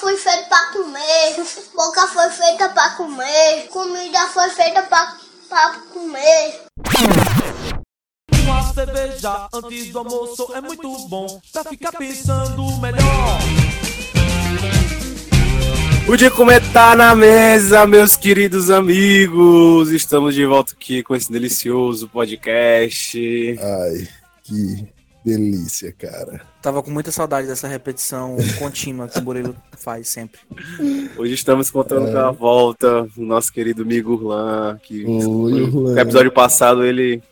[0.00, 1.36] Foi feita pra comer.
[1.74, 3.68] Boca foi feita pra comer.
[3.70, 5.16] Comida foi feita pra,
[5.48, 6.62] pra comer.
[8.42, 13.38] Uma cerveja antes do almoço é muito bom pra ficar pensando melhor.
[16.06, 19.90] O de comer tá na mesa, meus queridos amigos.
[19.90, 23.18] Estamos de volta aqui com esse delicioso podcast.
[23.58, 24.08] Ai,
[24.42, 24.93] que
[25.24, 26.42] delícia, cara.
[26.60, 30.38] Tava com muita saudade dessa repetição contínua que o Murilo faz sempre.
[31.16, 32.12] Hoje estamos contando É.
[32.12, 36.00] com a volta do nosso querido amigo Urlan, que Oi, no Urlan.
[36.00, 37.22] episódio passado ele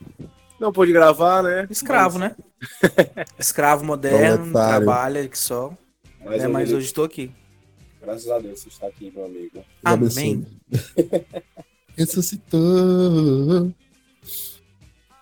[0.59, 1.67] não pôde gravar, né?
[1.69, 2.35] Escravo, né?
[3.39, 5.73] Escravo moderno, trabalha que só.
[6.25, 7.31] Mas, é, mas hoje, estou aqui.
[8.01, 9.65] graças a Deus, você está aqui, meu amigo.
[9.85, 10.47] Amém.
[11.97, 13.73] Ressuscitou.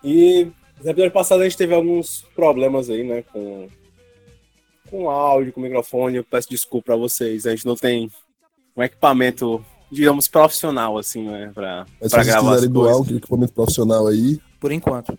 [0.03, 0.47] E
[0.83, 3.23] no episódio passado a gente teve alguns problemas aí, né?
[3.31, 3.67] Com,
[4.89, 6.17] com áudio, com microfone.
[6.17, 7.45] Eu peço desculpa pra vocês.
[7.45, 8.09] A gente não tem
[8.75, 11.51] um equipamento, digamos, profissional, assim, né?
[11.53, 15.17] Pra, Mas se pra gravar quiserem doar um equipamento profissional aí, Por enquanto.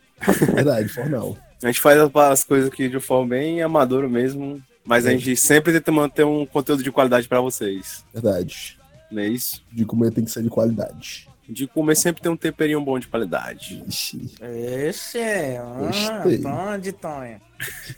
[0.55, 1.37] verdade, formal.
[1.63, 4.61] A gente faz as coisas aqui de forma bem amadora mesmo.
[4.85, 5.17] Mas a É.
[5.17, 8.05] gente sempre tenta manter um conteúdo de qualidade pra vocês.
[8.13, 8.77] Verdade.
[9.13, 9.63] Não é isso?
[9.71, 11.29] De comer tem que ser de qualidade.
[11.53, 13.83] De comer sempre tem um temperinho bom de qualidade.
[13.86, 14.31] Ixi.
[14.41, 15.58] Esse é.
[15.58, 16.22] Ah.
[16.42, 17.41] Tonde, Tonha.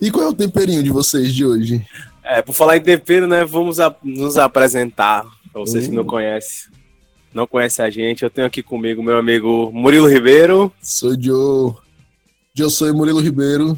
[0.00, 1.86] E qual é o temperinho de vocês de hoje?
[2.22, 3.44] É, por falar em tempero, né?
[3.44, 5.24] Vamos a- nos apresentar.
[5.52, 5.96] Pra vocês que Hum.
[5.96, 6.72] não conhecem.
[7.32, 10.72] Não conhecem a gente, eu tenho aqui comigo meu amigo Murilo Ribeiro.
[10.80, 11.74] Sou Joe.
[12.56, 13.76] Eu sou Murilo Ribeiro,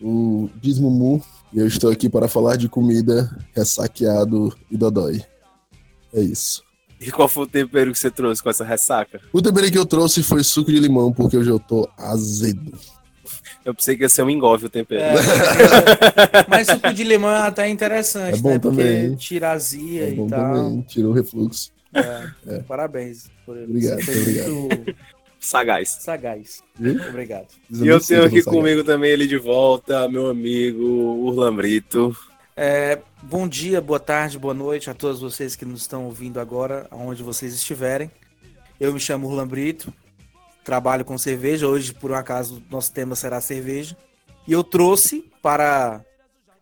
[0.00, 5.22] o Dismumu, e eu estou aqui para falar de comida, ressaqueado e dodói.
[6.14, 6.62] É isso.
[7.04, 9.20] E qual foi o tempero que você trouxe com essa ressaca?
[9.32, 12.72] O tempero que eu trouxe foi suco de limão, porque hoje eu tô azedo.
[13.64, 15.02] Eu pensei que ia ser um engove o tempero.
[15.02, 15.14] É,
[16.48, 18.58] mas suco de limão é até interessante, É bom né?
[18.58, 19.14] Porque também.
[19.16, 20.28] tira azia É e tal.
[20.28, 21.70] também, tirou o refluxo.
[21.94, 23.24] É, Parabéns.
[23.44, 24.50] Por Obrigado, obrigado.
[24.52, 24.94] muito
[25.38, 25.98] Sagaz.
[26.00, 26.60] sagaz.
[27.08, 27.46] Obrigado.
[27.70, 32.16] E eu tenho aqui comigo também ele de volta, meu amigo Urlan Brito.
[32.54, 36.86] É, bom dia, boa tarde, boa noite a todos vocês que nos estão ouvindo agora,
[36.90, 38.10] aonde vocês estiverem.
[38.78, 39.92] Eu me chamo Roland Brito,
[40.62, 41.66] trabalho com cerveja.
[41.66, 43.96] Hoje, por um acaso, nosso tema será cerveja.
[44.46, 46.04] E eu trouxe para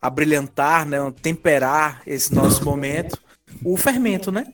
[0.01, 3.21] abrilhantar, né, temperar esse nosso momento,
[3.65, 4.47] o fermento, né?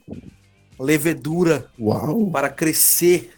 [0.78, 2.30] Levedura Uau!
[2.30, 3.34] para crescer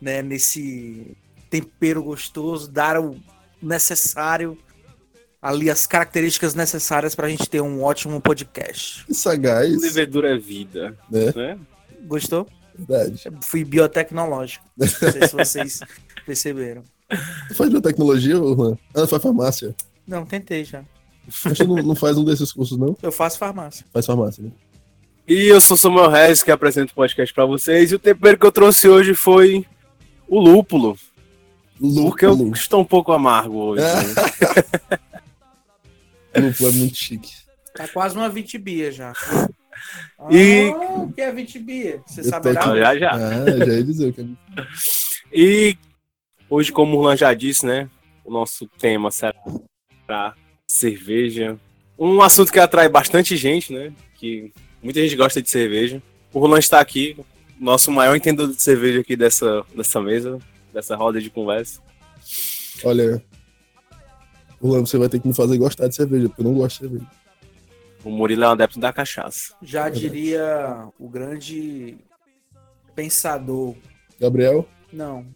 [0.00, 1.16] né, nesse
[1.50, 3.16] tempero gostoso, dar o
[3.60, 4.56] necessário
[5.44, 9.04] ali as características necessárias para a gente ter um ótimo podcast.
[9.04, 11.32] Que sagaz, Levedura é vida, né?
[11.36, 11.58] né?
[12.06, 12.48] Gostou?
[12.74, 13.22] Verdade.
[13.42, 14.64] Fui biotecnológico.
[14.74, 15.80] Não sei se vocês
[16.24, 16.82] perceberam.
[17.48, 18.78] Tu faz biotecnologia, Juan?
[18.94, 19.76] Ah, faz farmácia.
[20.06, 20.82] Não, tentei já.
[21.54, 22.96] Que não, não faz um desses cursos, não?
[23.02, 23.84] Eu faço farmácia.
[23.92, 24.50] Faz farmácia, né?
[25.28, 27.92] E eu sou Samuel Reis, que apresento o podcast pra vocês.
[27.92, 29.66] E o tempero que eu trouxe hoje foi
[30.26, 30.96] o lúpulo.
[31.78, 32.54] Porque eu Lúpulo.
[32.54, 33.82] estou um pouco amargo hoje.
[33.82, 33.94] É.
[34.02, 34.98] né?
[36.40, 37.32] Lúpulo é muito chique.
[37.74, 39.12] Tá quase uma vitibia já.
[40.30, 42.00] E- Ah, o que é vitibia?
[42.06, 42.62] Você Eu saberá?
[42.62, 43.10] tô já, já.
[43.12, 44.24] Ah, já ia dizer que é
[45.32, 45.76] E
[46.48, 47.90] hoje, como o Urlan já disse, né?
[48.24, 49.34] O nosso tema será
[50.66, 51.58] cerveja.
[51.98, 53.92] Um assunto que atrai bastante gente, né?
[54.14, 54.52] Que
[54.82, 56.00] muita gente gosta de cerveja.
[56.32, 57.16] O Roland está aqui,
[57.60, 60.38] nosso maior entendedor de cerveja aqui dessa, dessa mesa,
[60.72, 61.80] dessa roda de conversa.
[62.82, 63.22] Olha,
[64.64, 66.88] Luan, você vai ter que me fazer gostar de cerveja, porque eu não gosto de
[66.88, 67.06] cerveja.
[68.04, 69.54] O Murilo é um adepto da cachaça.
[69.62, 71.96] Já diria o grande
[72.94, 73.74] pensador.
[74.20, 75.26] Gabriel, Não,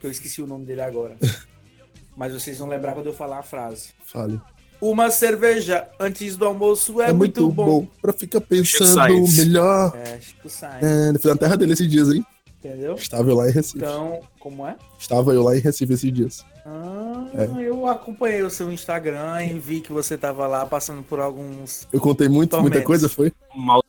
[0.00, 1.16] que eu esqueci o nome dele agora.
[2.16, 3.90] Mas vocês vão lembrar quando eu falar a frase.
[4.04, 4.40] fale.
[4.80, 7.86] Uma cerveja antes do almoço é, muito, bom.
[8.00, 9.96] Pra ficar pensando melhor.
[9.96, 12.24] É, Chico Sainz, É, fui na terra dele esses dias, hein?
[12.58, 12.94] entendeu?
[12.94, 13.78] Estava eu lá em Recife.
[13.78, 14.76] Então, como é?
[14.98, 16.44] Estava eu lá em Recife esses dias.
[16.68, 17.68] Ah, É.
[17.68, 21.86] eu acompanhei o seu Instagram e vi que você tava lá passando por alguns.
[21.92, 22.84] Eu contei muito, muita Tormentos.
[22.86, 23.32] coisa, foi?
[23.54, 23.84] Mal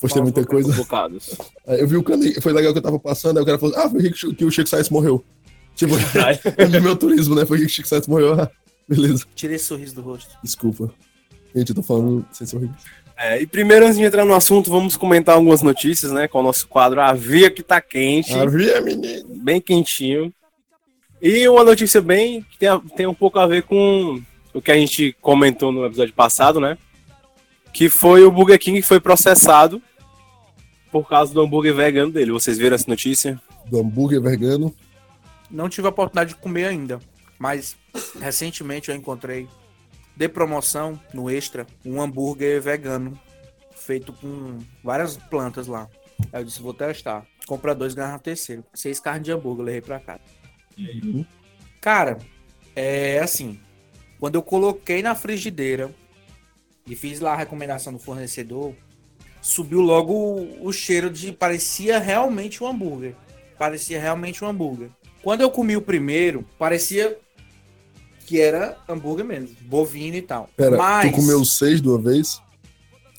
[0.00, 0.72] Postei muita coisa.
[0.74, 1.34] bocados.
[1.66, 2.34] Aí eu vi o Cane...
[2.40, 4.50] Foi legal que eu tava passando, aí o cara falou, ah, foi que que o
[4.50, 5.24] Chico Sainz morreu.
[5.74, 6.04] Tipo, vi
[6.80, 7.44] meu turismo, né?
[7.46, 8.40] Foi que o Chico Sainz morreu.
[8.40, 8.50] Ah,
[8.88, 9.24] beleza.
[9.34, 10.36] Tirei esse sorriso do rosto.
[10.42, 10.92] Desculpa.
[11.54, 12.70] Gente, eu tô falando sem sorrir.
[13.16, 16.28] É, e primeiro, antes de entrar no assunto, vamos comentar algumas notícias, né?
[16.28, 18.34] Com o nosso quadro A Via que tá quente.
[18.34, 19.24] Havia, menino.
[19.36, 20.32] bem quentinho.
[21.24, 24.22] E uma notícia bem que tem, tem um pouco a ver com
[24.52, 26.76] o que a gente comentou no episódio passado, né?
[27.72, 29.80] Que foi o Burger King que foi processado
[30.92, 32.30] por causa do hambúrguer vegano dele.
[32.30, 33.40] Vocês viram essa notícia?
[33.70, 34.74] Do hambúrguer vegano.
[35.50, 37.00] Não tive a oportunidade de comer ainda,
[37.38, 37.74] mas
[38.20, 39.48] recentemente eu encontrei
[40.14, 43.18] de promoção no Extra um hambúrguer vegano
[43.74, 45.88] feito com várias plantas lá.
[46.30, 47.26] Aí eu disse, vou testar.
[47.46, 48.62] Compra dois, ganha o terceiro.
[48.74, 50.43] Seis carnes de hambúrguer, eu levei pra casa.
[51.80, 52.18] Cara,
[52.74, 53.58] é assim.
[54.18, 55.94] Quando eu coloquei na frigideira
[56.86, 58.74] e fiz lá a recomendação do fornecedor,
[59.40, 61.32] subiu logo o, o cheiro de.
[61.32, 63.14] Parecia realmente um hambúrguer.
[63.58, 64.88] Parecia realmente um hambúrguer.
[65.22, 67.18] Quando eu comi o primeiro, parecia
[68.26, 70.48] que era hambúrguer mesmo, bovino e tal.
[70.56, 72.42] Pera, Mas tu comeu seis de uma vez?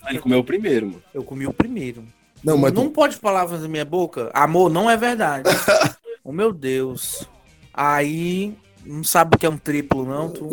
[0.07, 1.03] Ele comeu o primeiro, mano.
[1.13, 2.03] eu comi o primeiro.
[2.43, 2.91] Não, mas não tu...
[2.91, 4.29] pode palavras na minha boca.
[4.33, 5.49] Amor, não é verdade.
[6.23, 7.27] oh, meu Deus.
[7.77, 8.55] Aí,
[8.85, 10.49] não sabe o que é um triplo, não, tu.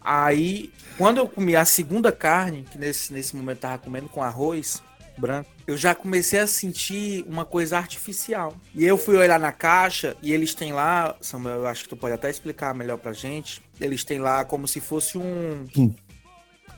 [0.00, 4.22] Aí, quando eu comi a segunda carne, que nesse, nesse momento eu tava comendo com
[4.22, 4.82] arroz
[5.16, 8.54] branco, eu já comecei a sentir uma coisa artificial.
[8.74, 11.96] E eu fui olhar na caixa e eles têm lá, Samuel, eu acho que tu
[11.96, 13.62] pode até explicar melhor pra gente.
[13.80, 15.66] Eles têm lá como se fosse um.
[15.76, 15.94] Hum.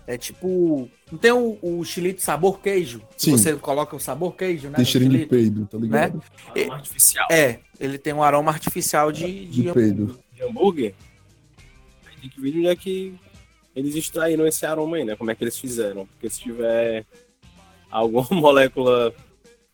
[0.09, 0.89] É tipo.
[1.13, 3.01] Não tem o, o chilito sabor queijo?
[3.15, 3.33] Que Sim.
[3.33, 4.77] Você coloca o sabor queijo, né?
[4.77, 5.31] tem cheirinho de chilito?
[5.31, 6.23] peido, tá ligado?
[6.57, 6.65] É.
[6.71, 7.29] artificial.
[7.31, 10.19] É, ele tem um aroma artificial de, de, De peido.
[10.33, 10.95] De hambúrguer.
[12.07, 13.15] Aí tem que ver onde é que
[13.77, 15.15] eles extraíram esse aroma aí, né?
[15.15, 16.07] Como é que eles fizeram.
[16.07, 17.05] Porque se tiver
[17.91, 19.15] alguma molécula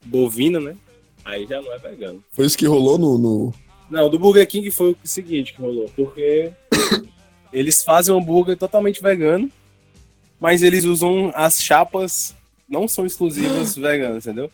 [0.04, 0.76] bovina, né?
[1.24, 2.24] Aí já não é vegano.
[2.32, 3.16] Foi isso que rolou no.
[3.16, 3.54] no...
[3.88, 5.88] Não, do Burger King foi o seguinte que rolou.
[5.94, 6.50] Porque
[7.52, 9.48] eles fazem um hambúrguer totalmente vegano,
[10.44, 12.36] mas eles usam as chapas,
[12.68, 14.50] não são exclusivas veganas, entendeu?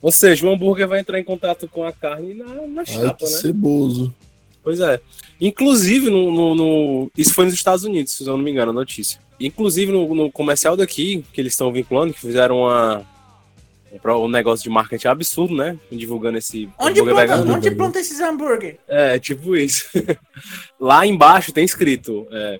[0.00, 3.16] Ou seja, o hambúrguer vai entrar em contato com a carne na, na Ai, chapa,
[3.18, 3.30] que né?
[3.38, 4.14] ceboso.
[4.62, 4.98] Pois é.
[5.38, 8.74] Inclusive, no, no- no- isso foi nos Estados Unidos, se eu não me engano, a
[8.74, 9.20] notícia.
[9.38, 13.04] Inclusive, no, no comercial daqui, que eles estão vinculando, que fizeram uma,
[14.06, 15.78] um negócio de marketing absurdo, né?
[15.92, 17.56] Divulgando esse Onde hambúrguer planta, vegano.
[17.58, 18.78] onde planta esses hambúrguer?
[18.88, 19.84] É, tipo isso.
[20.80, 22.58] Lá embaixo tem escrito: é,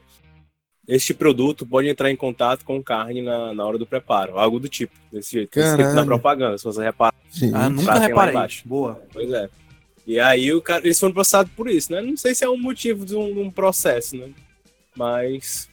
[0.89, 4.39] este produto pode entrar em contato com carne na, na hora do preparo.
[4.39, 4.95] Algo do tipo.
[5.13, 5.51] Desse jeito.
[5.51, 6.07] Tem escrito na Caralho.
[6.07, 7.15] propaganda, se você reparar.
[7.31, 7.51] Sim.
[7.55, 8.35] Ah, nunca reparei.
[8.35, 8.63] embaixo.
[8.67, 9.03] Boa.
[9.13, 9.49] Pois é.
[10.07, 12.01] E aí o cara, eles foram processados por isso, né?
[12.01, 14.29] Não sei se é um motivo de um, um processo, né?
[14.97, 15.69] Mas.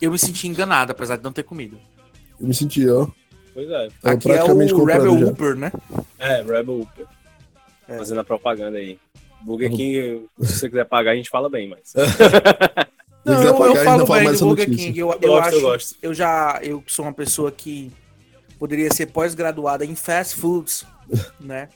[0.00, 1.78] Eu me senti enganado, apesar de não ter comido.
[2.40, 3.08] Eu me senti, ó.
[3.52, 3.88] Pois é.
[4.02, 5.26] Aqui é o Rebel já.
[5.26, 5.72] Whooper, né?
[6.18, 7.06] É, Rebel Whopper.
[7.88, 7.98] É.
[7.98, 8.98] Fazendo a propaganda aí.
[9.42, 11.92] Burger King, se você quiser pagar, a gente fala bem, mas.
[13.24, 14.66] Não, eu, pagar, eu falo bem do Burger.
[14.66, 14.98] King.
[14.98, 15.96] Eu, eu Eu gosto, acho, eu gosto.
[16.02, 17.90] eu já, eu sou uma pessoa que
[18.58, 20.86] poderia ser pós-graduada em fast foods,
[21.40, 21.68] né?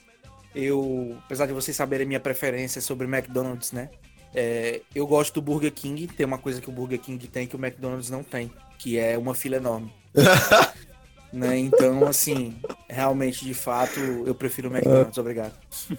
[0.54, 3.90] Eu, apesar de vocês saberem minha preferência sobre McDonald's, né?
[4.34, 6.06] É, eu gosto do Burger King.
[6.06, 9.16] Tem uma coisa que o Burger King tem que o McDonald's não tem, que é
[9.16, 9.92] uma fila enorme.
[11.32, 11.58] né?
[11.58, 12.56] Então, assim,
[12.88, 15.16] realmente, de fato, eu prefiro o McDonald's.
[15.18, 15.54] Obrigado.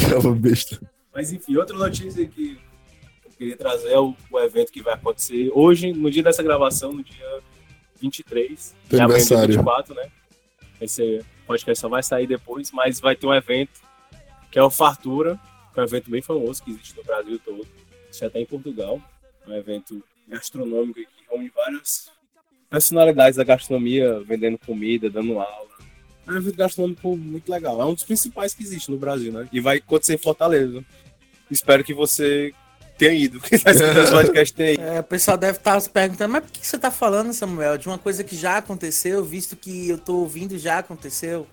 [0.00, 0.80] Ficava besta.
[1.14, 2.58] Mas enfim, outra notícia que
[3.42, 7.02] queria trazer é o, o evento que vai acontecer hoje, no dia dessa gravação, no
[7.02, 7.40] dia
[8.00, 8.74] 23.
[8.88, 9.54] Teu e amanhã, dia aniversário.
[9.54, 10.10] 24, né?
[10.80, 13.80] Esse podcast só vai sair depois, mas vai ter um evento
[14.50, 15.40] que é o Fartura,
[15.72, 17.66] que é um evento bem famoso que existe no Brasil todo.
[18.10, 19.00] Isso até em Portugal.
[19.46, 22.10] É um evento gastronômico que reúne várias
[22.70, 25.68] personalidades da gastronomia, vendendo comida, dando aula.
[26.26, 27.80] É um evento gastronômico muito legal.
[27.80, 29.48] É um dos principais que existe no Brasil, né?
[29.52, 30.84] E vai acontecer em Fortaleza.
[31.50, 32.54] Espero que você
[33.02, 33.40] tenha ido.
[33.40, 34.82] Quem tá escutando esse podcast tenha ido.
[34.82, 37.86] É, o pessoal deve estar se perguntando, mas por que você está falando, Samuel, de
[37.86, 41.46] uma coisa que já aconteceu, visto que eu tô ouvindo já aconteceu?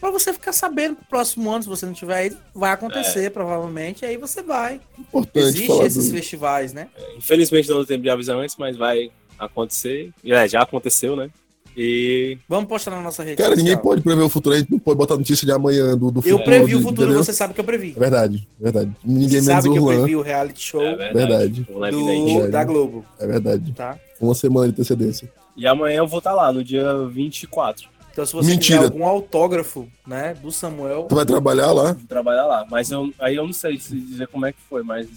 [0.00, 4.02] Pra você ficar sabendo pro próximo ano, se você não tiver ido, vai acontecer, provavelmente,
[4.02, 4.80] e aí você vai.
[4.98, 6.14] Importante Existem falar esses do...
[6.14, 6.88] festivais, né?
[7.16, 10.12] Infelizmente não tempo de avisar antes, mas vai acontecer.
[10.22, 11.30] E, É, já aconteceu, né?
[11.76, 13.64] E Vamos postar na nossa rede Cara, social.
[13.64, 16.20] ninguém pode prever o futuro, a gente não pode botar notícia de amanhã do, do
[16.20, 16.44] Eu futuro.
[16.44, 17.24] previ o futuro, entendeu?
[17.24, 17.94] você sabe que eu previ.
[17.96, 18.92] É verdade, é verdade.
[19.04, 19.94] Ninguém Você menos sabe o que eu Juan.
[19.96, 21.66] previ o reality show é Verdade.
[21.68, 22.24] Levidente.
[22.24, 22.50] do, Verdade.
[22.52, 23.72] da Globo, É verdade.
[23.72, 23.98] tá?
[24.20, 25.32] Uma semana de antecedência.
[25.56, 27.88] E amanhã eu vou estar lá, no dia 24.
[28.12, 28.78] Então se você Mentira.
[28.78, 31.92] quiser algum autógrafo, né, do Samuel, Tu vai trabalhar lá?
[31.94, 32.64] Vou trabalhar lá.
[32.70, 35.08] Mas eu, aí eu não sei se dizer como é que foi, mas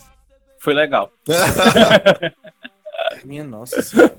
[0.58, 1.12] foi legal.
[3.26, 4.16] minha nossa senhora,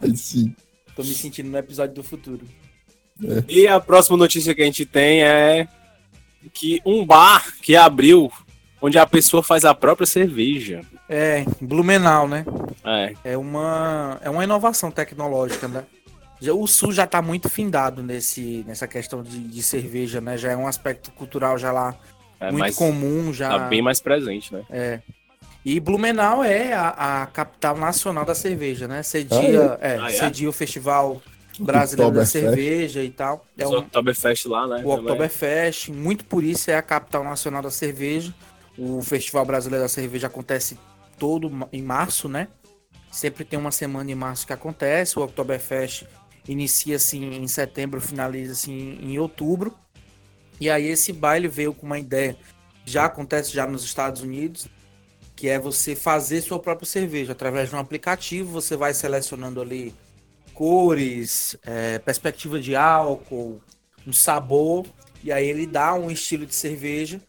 [0.00, 0.54] Aí sim.
[0.96, 2.44] Tô me sentindo no episódio do futuro.
[3.48, 5.68] E a próxima notícia que a gente tem é
[6.52, 8.30] que um bar que abriu
[8.80, 10.80] onde a pessoa faz a própria cerveja.
[11.08, 12.44] É, Blumenau, né?
[12.84, 15.84] É, É uma, é uma inovação tecnológica, né?
[16.40, 20.36] Já- O Sul já está muito findado nesse, nessa questão de, de cerveja, né?
[20.36, 21.96] Já é um aspecto cultural já lá
[22.38, 23.48] é muito comum, já.
[23.48, 24.62] tá bem mais presente, né?
[24.68, 25.00] É.
[25.66, 29.02] E Blumenau é a, a capital nacional da cerveja, né?
[29.02, 30.12] Cedia, é, Ah, é?
[30.12, 31.20] cedia o Festival
[31.58, 32.24] Brasileiro da.
[32.24, 33.44] Cerveja e tal.
[33.58, 34.82] É o um, Oktoberfest lá, né?
[34.84, 38.32] o Oktoberfest, muito por isso é a capital nacional da cerveja.
[38.78, 40.78] O Festival Brasileiro da Cerveja acontece
[41.18, 42.46] todo em março, né?
[43.10, 45.18] Sempre tem uma semana em março que acontece.
[45.18, 46.04] O Oktoberfest
[46.46, 49.74] inicia assim em setembro, finaliza assim em outubro.
[50.60, 52.36] E aí esse baile veio com uma ideia,
[52.84, 54.68] já acontece já nos Estados Unidos,
[55.36, 58.50] que é você fazer sua própria cerveja através de um aplicativo.
[58.52, 59.94] Você vai selecionando ali
[60.54, 63.60] cores, é, perspectiva de álcool,
[64.06, 64.86] um sabor,
[65.22, 67.20] e aí ele dá um estilo de cerveja.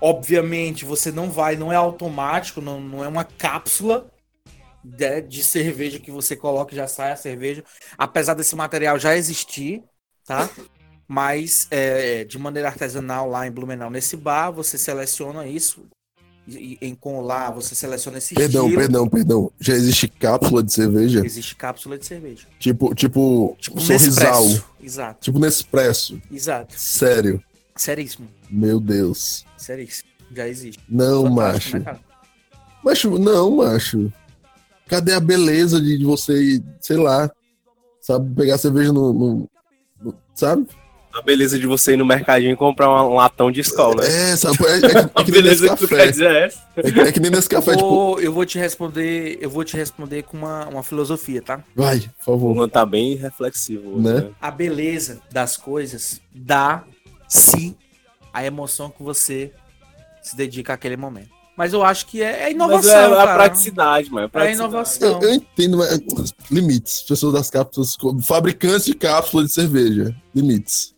[0.00, 4.08] Obviamente você não vai, não é automático, não, não é uma cápsula
[4.84, 7.64] de, de cerveja que você coloca e já sai a cerveja,
[7.98, 9.82] apesar desse material já existir,
[10.24, 10.48] tá?
[11.08, 15.88] Mas é, de maneira artesanal lá em Blumenau, nesse bar, você seleciona isso,
[16.48, 18.80] e, em com lá você seleciona esse Perdão, estilo.
[18.80, 19.52] perdão, perdão.
[19.60, 21.24] Já existe cápsula de cerveja?
[21.24, 22.46] Existe cápsula de cerveja.
[22.58, 24.44] Tipo, tipo, Tipo sorrisal.
[24.80, 26.20] Exato, Tipo Nespresso.
[26.30, 26.74] exato.
[26.78, 27.42] Sério.
[27.74, 29.44] Seríssimo, Meu Deus.
[29.56, 30.08] seríssimo.
[30.34, 30.82] Já existe.
[30.88, 31.90] Não, Fantástico, macho.
[31.90, 32.00] né?
[32.84, 34.12] Macho, não, macho.
[34.88, 37.30] Cadê a beleza de, de você, sei lá,
[38.00, 39.50] sabe, pegar cerveja no, no-
[40.00, 40.66] no- sabe?
[41.16, 44.32] A beleza de você ir no mercadinho e comprar um latão de escola, né?
[44.32, 46.10] É, sabe, é, é, que- é A que nem nesse beleza que tu quer café.
[46.10, 46.58] dizer é essa.
[46.76, 49.64] É, que- é nem nesse café, eu, tipo, vou, eu vou te responder, eu vou
[49.64, 51.62] te responder com uma, uma filosofia, tá?
[51.74, 52.54] vai, por O favor.
[52.54, 54.00] Juan tá bem reflexivo.
[54.00, 54.12] Né?
[54.20, 54.30] né?
[54.40, 56.84] A beleza das coisas dá
[57.28, 57.74] sim
[58.32, 59.50] a emoção que você
[60.22, 61.30] se dedica àquele momento.
[61.56, 63.34] Mas eu acho que é, é Mas inovação, é a cara.
[63.34, 64.24] praticidade, mano.
[64.24, 64.68] É, É praticidade.
[64.70, 65.22] inovação.
[65.22, 65.98] Eu, eu entendo, mas
[66.50, 67.00] limites.
[67.08, 67.96] Pessoas das cápsulas,
[68.26, 70.94] fabricantes de cápsula de cerveja, limites.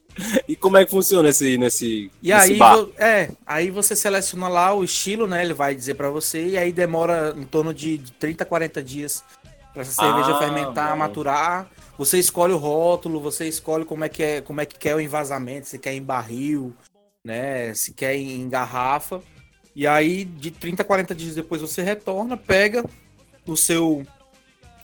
[0.49, 2.87] E como é que funciona esse, nesse, E nesse aí, bar?
[2.99, 5.45] é, aí você seleciona lá o estilo, né?
[5.45, 9.23] Ele vai dizer pra você, e aí demora em torno de 30, 40 dias
[9.73, 10.97] pra essa cerveja Ah, fermentar, bom.
[10.99, 11.71] maturar.
[11.97, 15.01] Você escolhe o rótulo, você escolhe como é que é, como é que quer o
[15.01, 16.75] envasamento, se quer em barril,
[17.25, 17.73] né?
[17.75, 19.21] Se quer em garrafa.
[19.75, 22.85] E aí, de 30, 40 dias depois você retorna, pega
[23.47, 24.05] o seu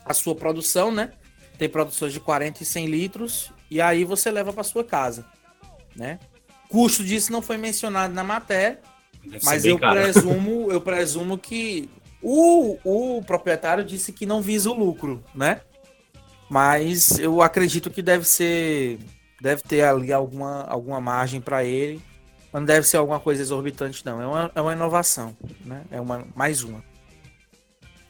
[0.04, 1.10] a sua produção, né?
[1.58, 5.24] Tem produções de 40 e 100 litros e aí você leva para sua casa,
[5.96, 6.18] né?
[6.68, 8.80] Custo disso não foi mencionado na matéria,
[9.24, 10.00] Deve mas eu caro.
[10.00, 11.88] presumo, eu presumo que
[12.22, 15.60] o, o proprietário disse que não visa o lucro, né?
[16.48, 18.98] Mas eu acredito que deve ser,
[19.40, 22.02] deve ter ali alguma, alguma margem para ele,
[22.52, 24.20] mas não deve ser alguma coisa exorbitante não.
[24.20, 25.82] É uma, é uma inovação, né?
[25.90, 26.82] É uma mais uma.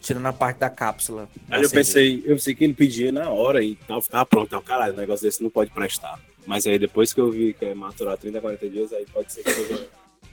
[0.05, 1.29] Tirando a parte da cápsula.
[1.51, 1.71] Aí eu cerveja.
[1.75, 4.47] pensei, eu pensei que ele pedia na hora e tal, ficava pronto.
[4.49, 6.21] Então, caralho, um negócio desse não pode prestar.
[6.47, 9.43] Mas aí depois que eu vi que é maturar 30, 40 dias, aí pode ser
[9.43, 9.89] que seja.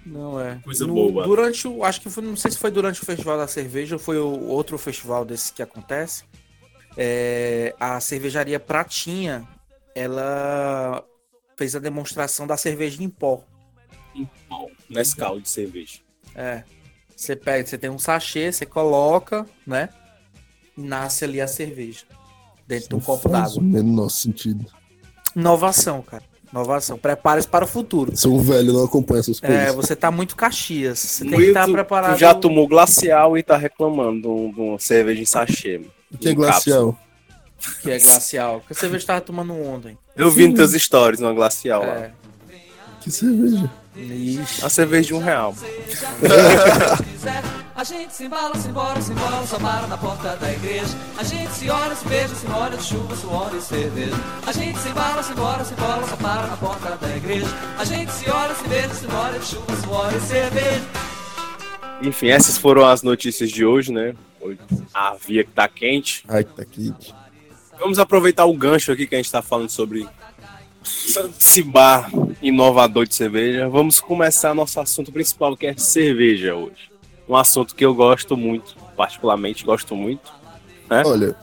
[0.05, 0.59] Não é.
[0.61, 1.23] Coisa No- boa.
[1.25, 1.85] Durante o.
[1.85, 2.21] Acho que foi.
[2.21, 5.53] Não sei se foi durante o Festival da Cerveja ou foi o outro festival desse
[5.53, 6.25] que acontece.
[6.97, 9.47] É, a cervejaria Pratinha,
[9.95, 11.01] ela
[11.55, 13.41] fez a demonstração da cerveja em pó.
[14.89, 15.99] Nescau de cerveja.
[16.35, 16.63] É.
[17.21, 19.89] Você pega, você tem um sachê, você coloca, né?
[20.75, 22.01] E nasce ali a cerveja.
[22.67, 23.59] Dentro de um copo faz d'água.
[23.59, 24.65] o menor sentido.
[25.35, 26.23] Inovação, cara.
[26.51, 26.97] Inovação.
[26.97, 28.17] Prepare-se para o futuro.
[28.17, 29.55] Sou um velho, não acompanho essas coisas.
[29.55, 30.97] É, você tá muito Caxias.
[30.97, 32.15] Você tem que estar tu- preparado.
[32.15, 35.77] Tu já tomou glacial e tá reclamando de, um- uma cerveja em sachê.
[35.77, 35.91] mano.
[36.11, 36.47] o que é cápsula.
[36.51, 36.99] glacial?
[37.83, 38.61] Que é glacial.
[38.65, 39.95] Que a cerveja tava tomando ontem.
[40.15, 41.95] Eu vi nos teus stories numa glacial lá.
[41.97, 42.11] É.
[42.99, 43.71] Que cerveja?
[43.95, 44.65] Ixi.
[44.65, 45.55] A cerveja de um real.
[47.81, 50.95] A gente se embala, se embora, se embora, só para na porta da igreja.
[51.17, 54.15] A gente se olha, se beija, se molha de chuva, suor e cerveja.
[54.45, 57.47] A gente se embala, se embora, se embora, só para na porta da igreja.
[57.79, 60.81] A gente se olha, se beija, se molha de chuva, suor e cerveja.
[62.03, 64.13] Enfim, essas foram as notícias de hoje, né?
[64.93, 66.23] A via que tá quente.
[66.27, 67.15] Ai, que tá quente.
[67.79, 70.07] Vamos aproveitar o gancho aqui que a gente tá falando sobre
[71.65, 72.11] bar
[72.41, 73.69] inovador de cerveja.
[73.69, 76.89] Vamos começar nosso assunto principal, que é cerveja hoje.
[77.27, 80.31] Um assunto que eu gosto muito, particularmente gosto muito.
[81.05, 81.35] Olha,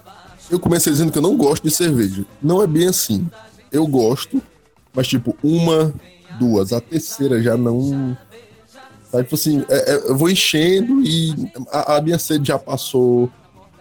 [0.50, 2.24] eu comecei dizendo que eu não gosto de cerveja.
[2.42, 3.26] Não é bem assim.
[3.72, 4.42] Eu gosto,
[4.92, 5.94] mas tipo, uma,
[6.38, 6.72] duas.
[6.72, 8.16] A terceira já não.
[9.10, 13.30] Tá, tipo assim, é- é- eu vou enchendo e a, a minha sede já passou,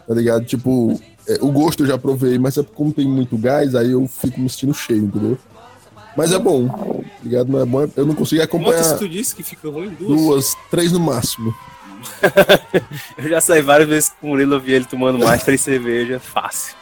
[0.07, 0.45] tá ligado?
[0.45, 4.07] Tipo, é, o gosto eu já provei, mas é como tem muito gás, aí eu
[4.07, 5.37] fico me sentindo cheio, entendeu?
[6.15, 7.51] Mas é bom, ligado?
[7.51, 9.89] Não é bom, eu não consigo acompanhar Quantas tu disse que fica ruim?
[9.89, 10.21] Duas.
[10.21, 11.53] duas, três no máximo.
[13.17, 16.21] Eu já saí várias vezes com o Murilo, eu vi ele tomando mais três cervejas,
[16.23, 16.75] fácil.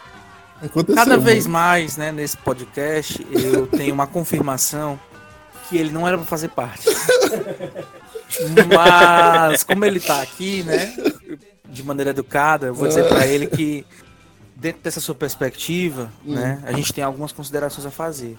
[0.61, 1.53] Aconteceu, Cada vez mano.
[1.53, 4.99] mais, né, nesse podcast, eu tenho uma confirmação
[5.69, 6.85] que ele não era pra fazer parte.
[8.67, 10.93] Mas, como ele tá aqui, né,
[11.69, 13.85] de maneira educada, eu vou dizer pra ele que,
[14.55, 18.38] dentro dessa sua perspectiva, né, a gente tem algumas considerações a fazer.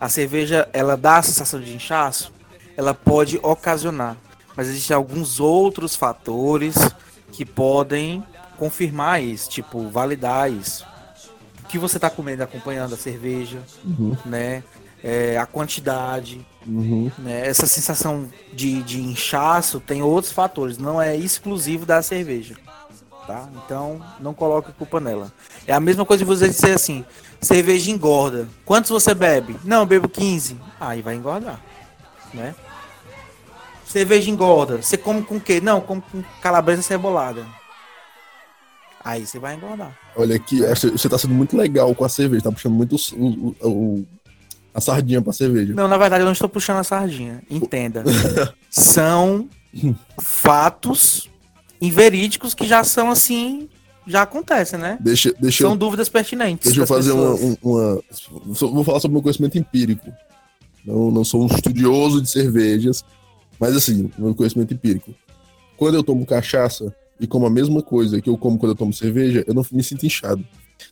[0.00, 2.32] A cerveja, ela dá a sensação de inchaço?
[2.76, 4.16] Ela pode ocasionar.
[4.56, 6.76] Mas existem alguns outros fatores
[7.32, 8.24] que podem
[8.56, 10.86] confirmar isso, tipo, validar isso.
[11.68, 14.64] que você tá comendo acompanhando a cerveja, Uhum, né?
[15.04, 17.10] É, a quantidade, uhum.
[17.18, 17.46] né?
[17.46, 22.56] Essa sensação de, de inchaço tem outros fatores, não é exclusivo da cerveja,
[23.28, 23.46] tá?
[23.64, 25.30] Então, não coloque culpa nela.
[25.66, 27.04] É a mesma coisa de você dizer assim,
[27.40, 28.48] cerveja engorda.
[28.64, 29.54] Quantos você bebe?
[29.62, 30.56] Não, eu bebo 15.
[30.80, 31.60] Aí vai engordar,
[32.32, 32.54] né?
[33.86, 34.80] Cerveja engorda.
[34.82, 35.60] Você come com o quê?
[35.60, 37.46] Não, como com calabresa cebolada.
[39.04, 39.96] Aí você vai engordar.
[40.16, 43.26] Olha aqui, que você tá sendo muito legal com a cerveja, tá puxando muito o,
[43.26, 44.06] o- o-
[44.74, 45.74] a sardinha pra cerveja.
[45.74, 47.42] Não, na verdade eu não estou puxando a sardinha.
[47.50, 48.04] Entenda.
[48.70, 49.48] São
[50.20, 51.28] fatos
[51.80, 53.68] inverídicos que já são assim,
[54.06, 54.98] já acontecem, né?
[55.00, 56.64] Deixa, deixa, São eu, dúvidas pertinentes.
[56.66, 58.02] deixa eu fazer uma, um- uma-
[58.54, 60.10] Vou falar sobre meu conhecimento empírico.
[60.84, 63.04] Não, não sou um estudioso de cervejas,
[63.60, 65.14] mas assim, meu conhecimento empírico.
[65.76, 68.92] Quando eu tomo cachaça e como a mesma coisa que eu como quando eu tomo
[68.92, 70.44] cerveja, eu não me sinto inchado.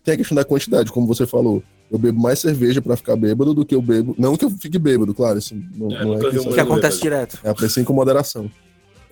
[0.05, 1.63] Tem a questão da quantidade, como você falou.
[1.91, 4.15] Eu bebo mais cerveja pra ficar bêbado do que eu bebo.
[4.19, 7.39] Não que eu fique bêbado, claro, assim, não, É, não é que Que acontece direto.
[7.45, 8.51] é apreciar com moderação.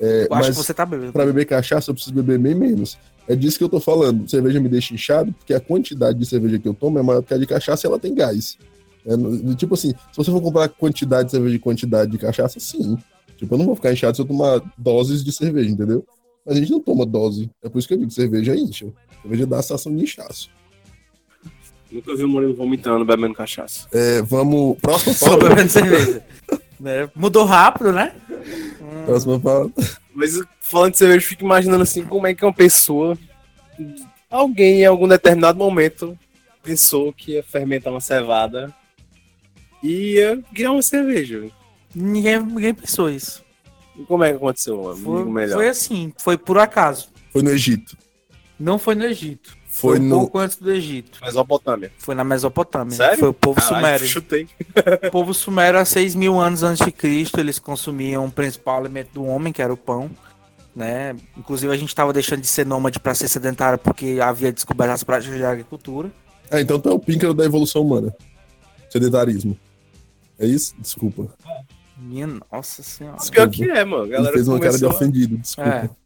[0.00, 1.12] É, Eu acho mas que você tá bebendo.
[1.12, 2.98] pra beber cachaça eu preciso beber bem menos.
[3.28, 4.28] É disso que eu tô falando.
[4.28, 7.32] Cerveja me deixa inchado, porque a quantidade de cerveja que eu tomo é maior que
[7.32, 8.58] a de cachaça e ela tem gás.
[9.06, 12.96] É, tipo assim, se você for comprar quantidade de cerveja e quantidade de cachaça, sim.
[13.36, 16.04] Tipo, eu não vou ficar inchado se eu tomar doses de cerveja, entendeu?
[16.44, 17.50] Mas a gente não toma dose.
[17.62, 18.86] É por isso que eu digo, cerveja incha.
[19.22, 20.50] Cerveja dá a sensação de inchaço.
[21.90, 23.86] Nunca vi o Murilo vomitando, bebendo cachaça.
[23.92, 24.76] É, vamos.
[24.80, 26.22] Próxima Só bebendo cerveja.
[26.84, 27.08] Né?
[27.16, 28.14] Mudou rápido, né?
[29.06, 29.82] Próxima pauta.
[30.14, 33.16] Mas falando de cerveja, eu fico imaginando assim, como é que uma pessoa,
[34.30, 36.16] alguém em algum determinado momento,
[36.62, 38.70] pensou que ia fermentar uma cevada
[39.82, 41.48] e ia criar uma cerveja.
[41.94, 43.42] Ninguém, ninguém pensou isso.
[43.98, 44.94] E como é que aconteceu?
[44.94, 45.54] Foi, melhor.
[45.54, 47.08] foi assim, foi por acaso.
[47.32, 47.96] Foi no Egito.
[48.60, 49.56] Não foi no Egito.
[49.76, 50.18] Foi um no.
[50.20, 51.18] pouco antes do Egito.
[51.20, 51.90] Mesopotâmia.
[51.98, 52.96] Foi na Mesopotâmia.
[52.96, 53.18] Sério?
[53.18, 54.06] Foi o povo Caralho, sumério.
[54.06, 54.48] chutei.
[55.08, 59.10] O povo sumério, há 6 mil anos antes de Cristo, eles consumiam o principal alimento
[59.14, 60.08] do homem, que era o pão.
[60.76, 61.16] Né?
[61.36, 65.02] Inclusive, a gente estava deixando de ser nômade para ser sedentário porque havia descoberto as
[65.02, 66.08] práticas de agricultura.
[66.48, 68.14] Ah, então tu é o píncaro da evolução humana.
[68.88, 69.58] Sedentarismo.
[70.38, 70.72] É isso?
[70.78, 71.26] Desculpa.
[71.98, 73.16] Minha nossa senhora.
[73.20, 74.04] Isso que é, mano.
[74.04, 75.70] A Ele galera fez uma cara de começou ofendido, desculpa.
[75.70, 76.03] É.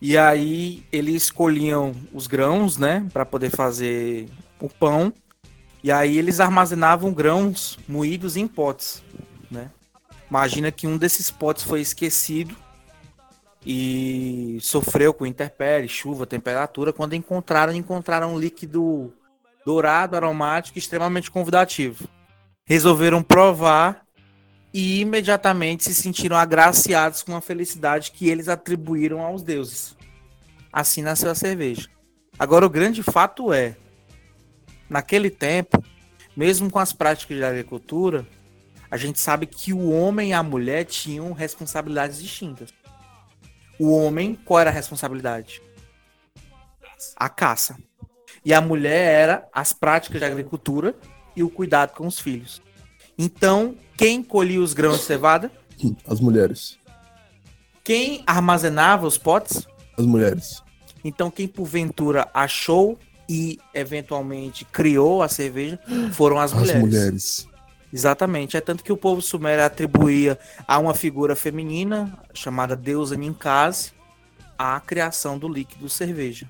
[0.00, 4.28] E aí eles escolhiam os grãos, né, para poder fazer
[4.60, 5.12] o pão.
[5.82, 9.02] E aí eles armazenavam grãos moídos em potes,
[9.50, 9.70] né?
[10.28, 12.56] Imagina que um desses potes foi esquecido
[13.64, 16.92] e sofreu com intempérie, chuva, temperatura.
[16.92, 19.12] Quando encontraram, encontraram um líquido
[19.64, 22.08] dourado, aromático, extremamente convidativo.
[22.64, 24.05] Resolveram provar
[24.76, 29.96] e imediatamente se sentiram agraciados com a felicidade que eles atribuíram aos deuses.
[30.70, 31.88] Assim nasceu a cerveja.
[32.38, 33.74] Agora, o grande fato é,
[34.86, 35.82] naquele tempo,
[36.36, 38.28] mesmo com as práticas de agricultura,
[38.90, 42.68] a gente sabe que o homem e a mulher tinham responsabilidades distintas.
[43.80, 45.62] O homem, qual era a responsabilidade?
[47.16, 47.78] A caça.
[48.44, 50.94] E a mulher era as práticas de agricultura
[51.34, 52.60] e o cuidado com os filhos.
[53.18, 55.50] Então, quem colhia os grãos de cevada?
[56.06, 56.78] As mulheres.
[57.82, 59.66] Quem armazenava os potes?
[59.96, 60.62] As mulheres.
[61.04, 62.98] Então, quem porventura achou
[63.28, 65.78] e eventualmente criou a cerveja
[66.12, 66.80] foram as, As mulheres.
[66.82, 67.48] mulheres.
[67.92, 68.56] Exatamente.
[68.56, 73.92] É tanto que o povo sumério atribuía a uma figura feminina chamada deusa Ninkasi
[74.58, 76.48] a criação do líquido cerveja.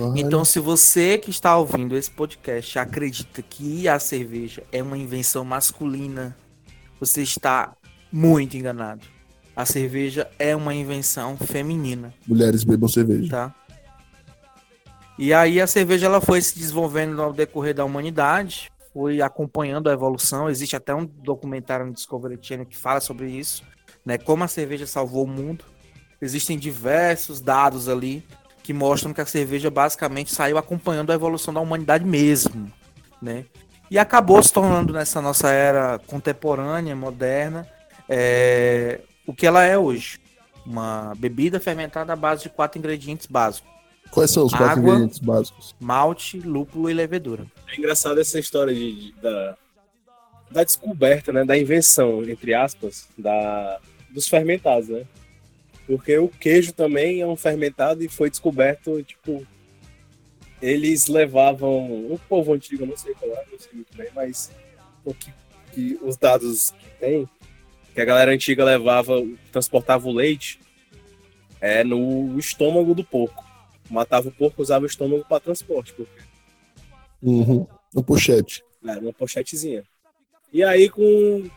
[0.00, 4.96] Olha, Então, se você que está ouvindo esse podcast acredita que a cerveja é uma
[4.96, 6.34] invenção masculina,
[6.98, 7.76] você está
[8.10, 9.06] muito enganado.
[9.54, 13.30] A cerveja é uma invenção feminina, mulheres bebam cerveja.
[13.30, 13.54] tá?
[15.18, 19.92] E aí a cerveja ela foi se desenvolvendo ao decorrer da humanidade, foi acompanhando a
[19.92, 20.48] evolução.
[20.48, 23.62] Existe até um documentário no Discovery Channel que fala sobre isso,
[24.04, 24.16] né?
[24.16, 25.64] Como a cerveja salvou o mundo.
[26.22, 28.24] Existem diversos dados ali
[28.70, 32.72] que mostram que a cerveja basicamente saiu acompanhando a evolução da humanidade mesmo,
[33.20, 33.44] né?
[33.90, 37.66] E acabou se tornando nessa nossa era contemporânea, moderna,
[38.08, 40.20] é, o que ela é hoje.
[40.64, 43.68] Uma bebida fermentada à base de quatro ingredientes básicos:
[44.12, 44.82] Quais são os quatro Água.
[44.90, 45.74] ingredientes básicos?
[45.80, 47.44] malte, lúpulo e levedura.
[47.66, 49.56] É engraçado essa história de, de- da,
[50.52, 51.44] da descoberta, né?
[51.44, 53.80] Da invenção, entre aspas, da,
[54.10, 55.02] dos fermentados, né?
[55.90, 59.44] Porque o queijo também é um fermentado e foi descoberto, tipo,
[60.62, 64.52] eles levavam, o povo antigo, não sei qual é, não sei muito bem, mas
[65.04, 65.32] o que,
[65.72, 67.28] que os dados que tem,
[67.92, 69.14] que a galera antiga levava,
[69.50, 70.60] transportava o leite
[71.60, 73.44] é no estômago do porco.
[73.90, 76.22] Matava o porco, usava o estômago para transporte, porque
[77.20, 77.66] Uhum.
[77.92, 78.62] No pochete.
[78.86, 79.82] Era uma pochetezinha.
[80.52, 81.50] E aí, com.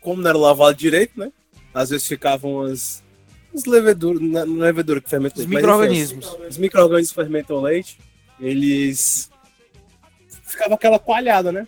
[0.00, 1.30] Como não era lavado direito, né?
[1.74, 3.04] Às vezes ficavam umas.
[3.58, 4.22] Uns leveduras.
[4.46, 6.26] Levedura que fermenta Os leite, mas micro-organismos.
[6.26, 7.98] enfim, Os micro-organismos que fermentam o leite,
[8.40, 9.30] eles.
[10.44, 11.66] Ficava aquela coalhada, né?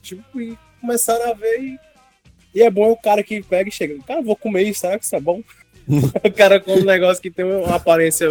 [0.00, 1.78] Tipo, e começaram a ver e.
[2.54, 3.98] E é bom o cara que pega e chega.
[4.04, 5.42] Cara, vou comer isso, será que isso é bom?
[5.88, 8.28] o cara come um negócio que tem uma aparência.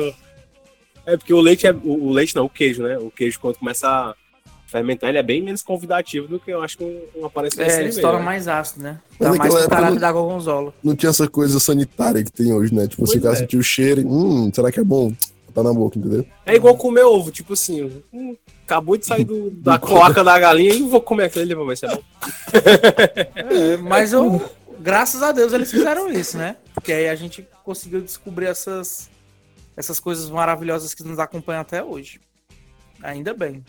[1.06, 1.72] É porque o leite é.
[1.72, 2.98] O, o leite não, o queijo, né?
[2.98, 4.16] O queijo, quando começa a
[4.72, 6.84] fermentar, ele é bem menos convidativo do que eu acho que
[7.16, 8.26] um- aparência de É, ele torna né?
[8.26, 9.00] mais ácido, né?
[9.20, 10.74] Mas Dá mais caráter não- da gorgonzola.
[10.84, 12.88] Não tinha essa coisa sanitária que tem hoje, né?
[12.88, 13.36] Tipo, Pois você é.
[13.36, 15.14] sentir o cheiro e, hum, será que é bom?
[15.54, 16.26] Tá na boca, entendeu?
[16.46, 20.74] É igual comer ovo, tipo assim, hum, acabou de sair do- da cloaca da galinha
[20.74, 22.02] e vou comer aquele, vou ver se é bom.
[23.36, 24.42] É, mas eu,
[24.80, 26.56] graças a Deus eles fizeram isso, né?
[26.74, 29.10] Porque aí a gente conseguiu descobrir essas,
[29.76, 32.22] essas coisas maravilhosas que nos acompanham até hoje.
[33.04, 33.62] Ainda bem.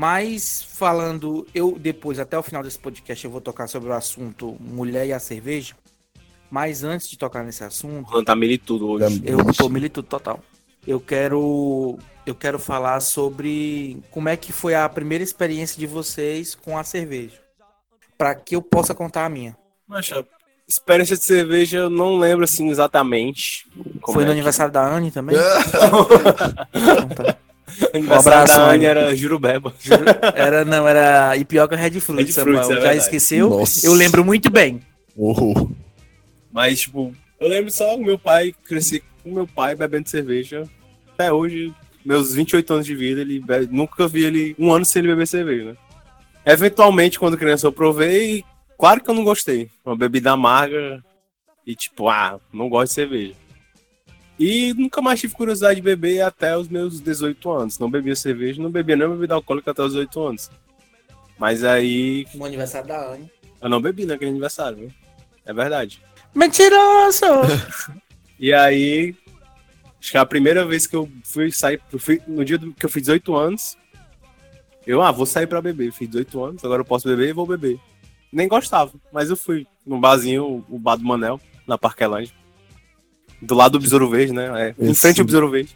[0.00, 4.56] Mas falando, eu depois, até o final desse podcast, eu vou tocar sobre o assunto
[4.60, 5.74] mulher e a cerveja.
[6.48, 9.20] Mas antes de tocar nesse assunto, Plantar milho e tudo hoje.
[9.26, 10.38] eu tô militudo total.
[10.86, 16.54] Eu quero eu quero falar sobre como é que foi a primeira experiência de vocês
[16.54, 17.34] com a cerveja.
[18.16, 19.56] Pra que eu possa contar a minha.
[19.84, 20.24] Macha,
[20.68, 23.66] experiência de cerveja eu não lembro assim exatamente.
[24.00, 25.36] como foi é no que- aniversário da Anne também?
[26.72, 27.36] Então tá.
[27.94, 29.72] Aniversário abraço, da Anne era Jurubeba.
[30.34, 32.64] Era não, era Ipioca Red Fruit, Red Samuel.
[32.64, 33.50] Fruits, é Já esqueceu?
[33.50, 33.86] Nossa.
[33.86, 34.80] Eu lembro muito bem.
[35.16, 35.68] Oh,
[36.52, 40.62] Mas, tipo, eu lembro só o meu pai, cresci com meu pai bebendo cerveja.
[41.14, 41.72] Até hoje,
[42.04, 45.26] meus 28 anos de vida, ele bebe- nunca vi ele um ano sem ele beber
[45.26, 45.76] cerveja, né?
[46.46, 48.44] Eventualmente, quando criança, eu provei e
[48.78, 49.68] claro que eu não gostei.
[49.84, 51.02] Uma bebida amarga
[51.66, 53.32] e tipo, ah, não gosto de cerveja.
[54.38, 57.78] E nunca mais tive curiosidade de beber até os meus 18 anos.
[57.78, 60.50] Não bebia cerveja, não bebia nem bebida alcoólica até os 18 anos.
[61.38, 63.30] Mas aí, No aniversário da Anne.
[63.60, 64.88] eu não bebi naquele aniversário, né?
[65.44, 66.00] É verdade.
[66.34, 67.24] Mentiroso!
[68.40, 69.16] E aí,
[70.00, 72.88] acho que a primeira vez que eu fui sair, fui- no dia do- que eu
[72.88, 73.76] fiz 18 anos,
[74.86, 75.90] eu, ah, vou sair pra beber.
[75.90, 77.80] Fiz 18 anos, agora eu posso beber e vou beber.
[78.32, 82.32] Nem gostava, mas eu fui num barzinho, o bar do Manel, na Parquelândia.
[83.40, 84.68] Do lado do Besouro Verde, né?
[84.68, 85.74] É, em Esse- frente ao Besouro Verde.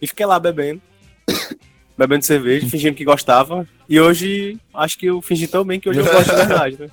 [0.00, 0.80] E fiquei lá bebendo.
[1.96, 3.66] bebendo cerveja, fingindo que gostava.
[3.88, 6.90] E hoje, acho que eu fingi tão bem que hoje eu gosto de verdade, né?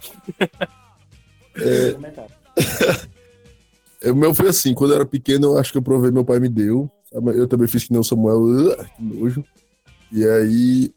[4.11, 6.39] o meu foi assim, quando eu era pequeno, eu acho que eu provei, meu pai
[6.39, 6.89] me deu.
[7.11, 9.43] Eu também fiz que nem o Samuel, "Ugh, que nojo.
[10.11, 10.93] E aí,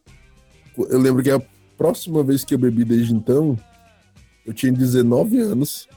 [0.76, 1.40] eu lembro que a
[1.76, 3.58] próxima vez que eu bebi desde então,
[4.46, 5.88] eu tinha 19 anos.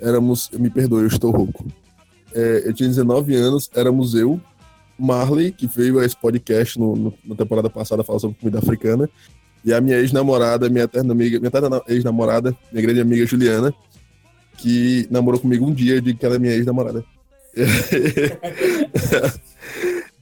[0.00, 1.66] Éramos, me perdoe, eu estou rouco.
[2.34, 4.40] É, eu tinha 19 anos, éramos eu,
[4.98, 9.08] Marley, que veio a esse podcast no, no- na temporada passada falar sobre comida africana,
[9.64, 13.72] e a minha ex-namorada, minha eterna amiga, minha eterna ex-namorada, minha grande amiga Juliana,
[14.56, 17.04] que namorou comigo um dia, eu digo que ela é minha ex-namorada.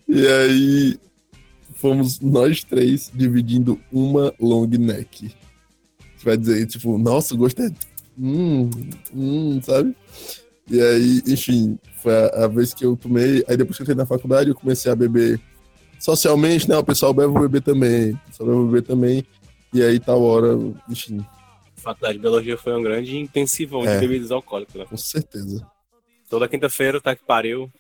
[0.08, 0.98] e aí
[1.74, 5.34] fomos nós três dividindo uma long neck.
[6.16, 7.70] Você vai dizer, tipo, nossa, o gosto é.
[8.18, 8.70] Hum,
[9.14, 9.94] hum, sabe?
[10.68, 13.44] E aí, enfim, foi a, a vez que eu tomei.
[13.48, 15.40] Aí depois que eu entrei na faculdade, eu comecei a beber
[15.98, 16.76] socialmente, né?
[16.76, 18.12] O pessoal bebe, eu vou beber também.
[18.12, 19.24] O pessoal bebe, beber também.
[19.72, 20.48] E aí, tal hora,
[20.88, 21.24] enfim,
[21.76, 23.94] A faculdade de biologia foi um grande intensivão É.
[23.98, 24.84] de bebidas alcoólicas, né?
[24.88, 25.66] com certeza.
[26.28, 27.70] Toda quinta-feira, tá que pariu.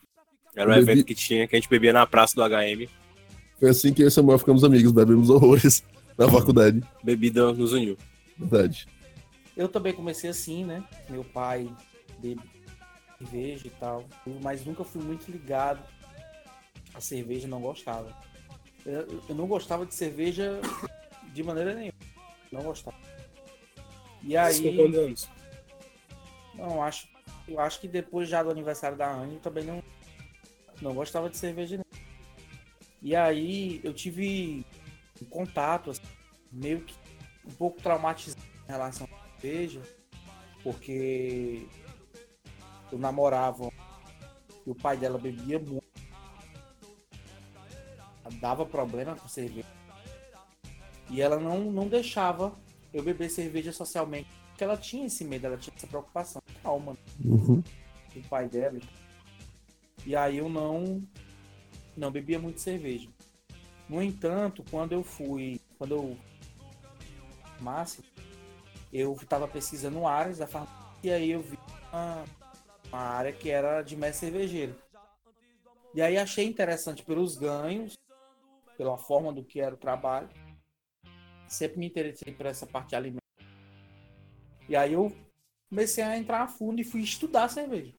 [0.54, 2.88] Era um bebi- evento que tinha, que a gente bebia na praça do HM.
[3.58, 5.82] Foi assim que eu e o Samuel ficamos amigos, bebemos horrores
[6.16, 6.80] na faculdade.
[7.02, 7.96] Bebida nos uniu.
[8.38, 8.86] Verdade.
[9.56, 10.84] Eu também comecei assim, né?
[11.10, 11.68] Meu pai
[12.22, 12.40] bebe
[13.18, 14.04] cerveja e tal,
[14.42, 15.82] mas nunca fui muito ligado
[16.94, 18.14] a cerveja, não gostava.
[18.84, 20.60] Eu, eu não gostava de cerveja
[21.32, 21.98] de maneira nenhuma.
[22.50, 22.96] Não gostava.
[24.22, 25.28] E aí, anos?
[26.54, 27.08] não, acho,
[27.46, 29.82] eu acho que depois já do aniversário da Anne, eu também não,
[30.80, 31.76] não gostava de cerveja.
[31.76, 31.84] Não.
[33.02, 34.64] E aí eu tive
[35.20, 36.02] um contato, assim,
[36.50, 36.94] meio que
[37.46, 39.80] um pouco traumatizado em relação à cerveja,
[40.62, 41.66] porque
[42.92, 43.70] eu namorava
[44.66, 45.84] e o pai dela bebia muito.
[48.40, 49.66] Dava problema com cerveja.
[51.08, 52.52] E ela não, não deixava
[52.92, 54.28] eu beber cerveja socialmente.
[54.48, 56.42] Porque ela tinha esse medo, ela tinha essa preocupação.
[56.62, 57.62] Calma, Uhum.
[58.14, 58.78] do pai dela.
[60.04, 61.00] E aí eu não
[61.96, 63.08] não bebia muito cerveja.
[63.88, 66.16] No entanto, quando eu fui, quando eu
[67.60, 68.02] Márcio,
[68.92, 71.58] eu estava pesquisando áreas da farmácia e aí eu vi
[71.92, 72.24] uma,
[72.96, 74.74] uma área que era de mestre cervejeiro.
[75.94, 77.94] E aí achei interessante pelos ganhos,
[78.76, 80.28] pela forma do que era o trabalho.
[81.46, 83.20] Sempre me interessei por essa parte de alimentos.
[84.68, 85.14] E aí eu
[85.68, 87.94] comecei a entrar a fundo e fui estudar cerveja.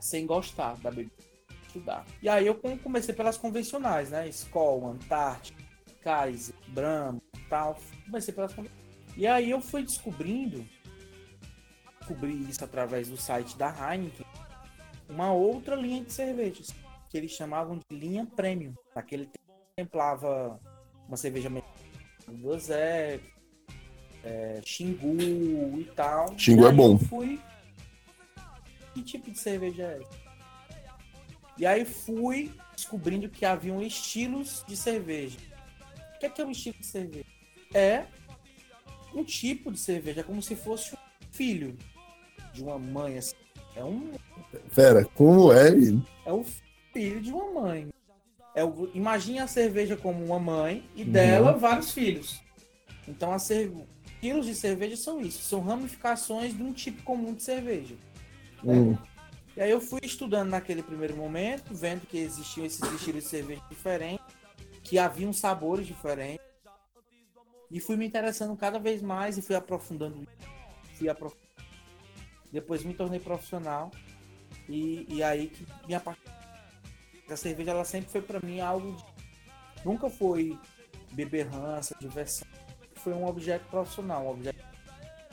[0.00, 1.16] Sem gostar da bebida.
[1.66, 2.06] Estudar.
[2.22, 4.28] E aí eu com- comecei pelas convencionais, né?
[4.28, 5.62] Skol, Antártica,
[6.00, 7.78] Kaiser, Brahma tal.
[8.04, 8.86] Comecei pelas convencionais.
[9.16, 10.66] E aí eu fui descobrindo,
[12.06, 14.24] descobri isso através do site da Heineken,
[15.08, 16.68] uma outra linha de cervejas,
[17.10, 18.74] que eles chamavam de linha premium.
[18.94, 20.60] Naquele tempo contemplava
[21.08, 21.50] uma cerveja
[22.28, 23.20] do Zé,
[24.24, 26.38] é, Xingu e tal.
[26.38, 26.98] Xingu E é bom.
[26.98, 27.40] Fui.
[28.94, 30.26] Que tipo de cerveja é essa?
[31.58, 35.38] E aí fui descobrindo que haviam estilos de cerveja.
[36.14, 37.26] O que é, que é um estilo de cerveja?
[37.74, 38.06] É
[39.14, 40.98] um tipo de cerveja, é como se fosse um
[41.30, 41.76] filho
[42.56, 43.18] de uma mãe.
[43.18, 43.34] Assim.
[43.76, 44.12] É um
[44.74, 45.68] Pera, como é?
[46.24, 46.44] é o
[46.92, 47.88] filho de uma mãe.
[48.54, 51.12] É o, imagine a cerveja como uma mãe e Uhum.
[51.12, 52.40] dela vários filhos.
[53.06, 53.70] Então, as cer-
[54.06, 57.94] estilos de cerveja são isso, são ramificações de um tipo comum de cerveja.
[58.64, 58.96] Hum,
[59.56, 63.62] E aí eu fui estudando naquele primeiro momento, vendo que existiam esses estilos de cerveja
[63.70, 64.24] diferentes,
[64.82, 66.44] que haviam sabores diferentes.
[67.70, 70.26] E fui me interessando cada vez mais e fui aprofundando.
[70.94, 71.45] Fui aprofundando.
[72.56, 73.90] Depois me tornei profissional.
[74.66, 76.22] E, e aí que minha parte
[77.28, 79.04] da cerveja ela sempre foi para mim algo de...
[79.84, 80.58] nunca foi
[81.12, 82.48] beber rança, diversão.
[82.94, 84.64] Foi um objeto profissional, um objeto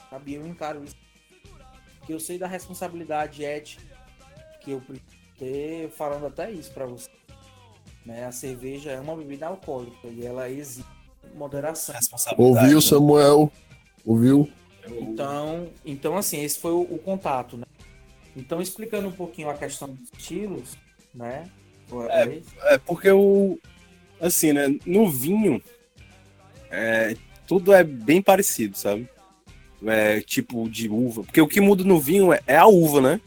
[0.10, 0.34] sabe?
[0.34, 0.98] Eu encaro isso
[2.00, 3.82] porque eu sei da responsabilidade ética
[4.60, 4.84] que eu
[5.40, 7.10] ter, falando até isso para você.
[8.06, 8.26] Né?
[8.26, 10.86] A cerveja é uma bebida alcoólica e ela exige
[11.34, 11.96] moderação.
[11.96, 12.66] Responsabilidade.
[12.66, 13.50] ouviu, Samuel?
[14.06, 14.52] Ouviu?
[14.88, 17.66] Então, então assim, esse foi o, o contato, né?
[18.36, 20.76] Então, explicando um pouquinho a questão dos estilos,
[21.14, 21.50] né?
[22.10, 22.24] É.
[22.24, 22.42] é?
[22.74, 23.60] É porque o.
[24.20, 24.68] Assim, né?
[24.86, 25.62] No vinho,
[26.72, 27.16] é,
[27.46, 29.08] tudo é bem parecido, sabe?
[29.86, 31.24] É, tipo de uva.
[31.24, 33.22] Porque o que muda no vinho é, é a uva, né?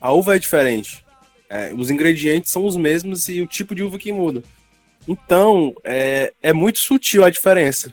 [0.00, 1.04] A uva é diferente.
[1.48, 4.42] É, os ingredientes são os mesmos e o tipo de uva que muda.
[5.06, 7.92] Então, é, é muito sutil a diferença.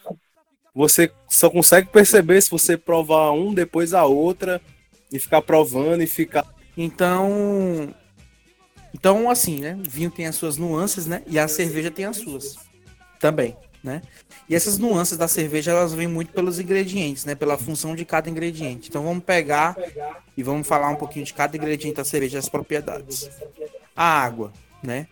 [0.79, 4.61] Você só consegue perceber se você provar um, depois a outra,
[5.11, 6.47] e ficar provando e ficar.
[6.77, 7.93] Então,
[8.93, 9.77] então assim, né?
[9.85, 11.21] O vinho tem as suas nuances, né?
[11.27, 12.55] E a cerveja tem as suas
[13.19, 14.01] também, né?
[14.47, 17.35] E essas nuances da cerveja elas vêm muito pelos ingredientes, né?
[17.35, 18.87] Pela função de cada ingrediente.
[18.87, 19.75] Então vamos pegar
[20.37, 23.29] e vamos falar um pouquinho de cada ingrediente da cerveja e as propriedades.
[23.93, 25.07] A água, né?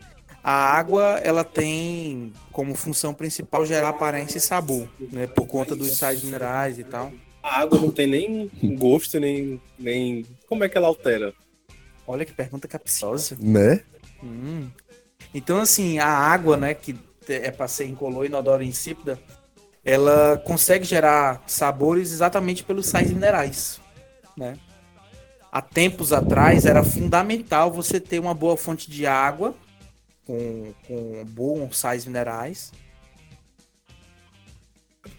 [0.47, 5.27] A água ela tem como função principal gerar aparência e sabor, né?
[5.27, 7.11] Por conta dos sais minerais e tal.
[7.43, 9.61] A água não tem nem gosto, nem.
[9.77, 10.25] nem...
[10.47, 11.33] Como é que ela altera?
[12.07, 13.35] Olha que pergunta capciosa.
[13.37, 13.83] Né?
[14.23, 14.69] Hum.
[15.33, 19.19] Então, assim, a água, né, que é para ser incolor, inodora e insípida,
[19.83, 23.81] ela consegue gerar sabores exatamente pelos sais minerais,
[24.37, 24.57] né?
[25.51, 29.53] Há tempos atrás era fundamental você ter uma boa fonte de água
[30.27, 32.71] com, com bons sais minerais,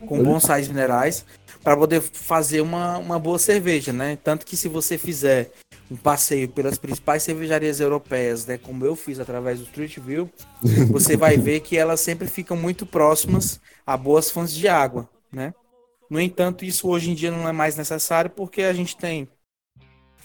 [0.07, 1.25] com bons sais minerais,
[1.65, 4.17] para poder fazer uma, uma boa cerveja, né?
[4.23, 5.51] Tanto que se você fizer
[5.91, 10.31] um passeio pelas principais cervejarias europeias, né, como eu fiz através do Street View,
[10.93, 15.55] você vai ver que elas sempre ficam muito próximas a boas fontes de água, né?
[16.11, 19.29] No entanto, isso hoje em dia não é mais necessário porque a gente tem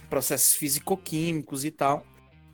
[0.10, 2.06] processos físico-químicos e tal.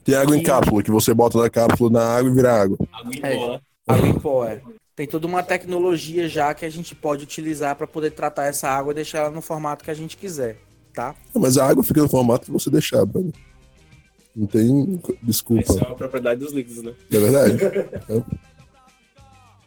[0.09, 2.77] Tem água em E- cápsula, que você bota na cápsula na água e vira água.
[2.91, 3.35] Água em É.
[3.37, 3.59] pó, né?
[3.87, 4.61] Água em pó, é.
[4.95, 8.91] Tem toda uma tecnologia já que a gente pode utilizar para poder tratar essa água
[8.91, 10.57] e deixar ela no formato que a gente quiser,
[10.93, 11.15] tá?
[11.33, 13.31] Mas a água fica no formato que você deixar, brother.
[14.35, 16.93] Não tem desculpa, Essa é uma propriedade dos líquidos, né?
[17.09, 17.57] não é verdade?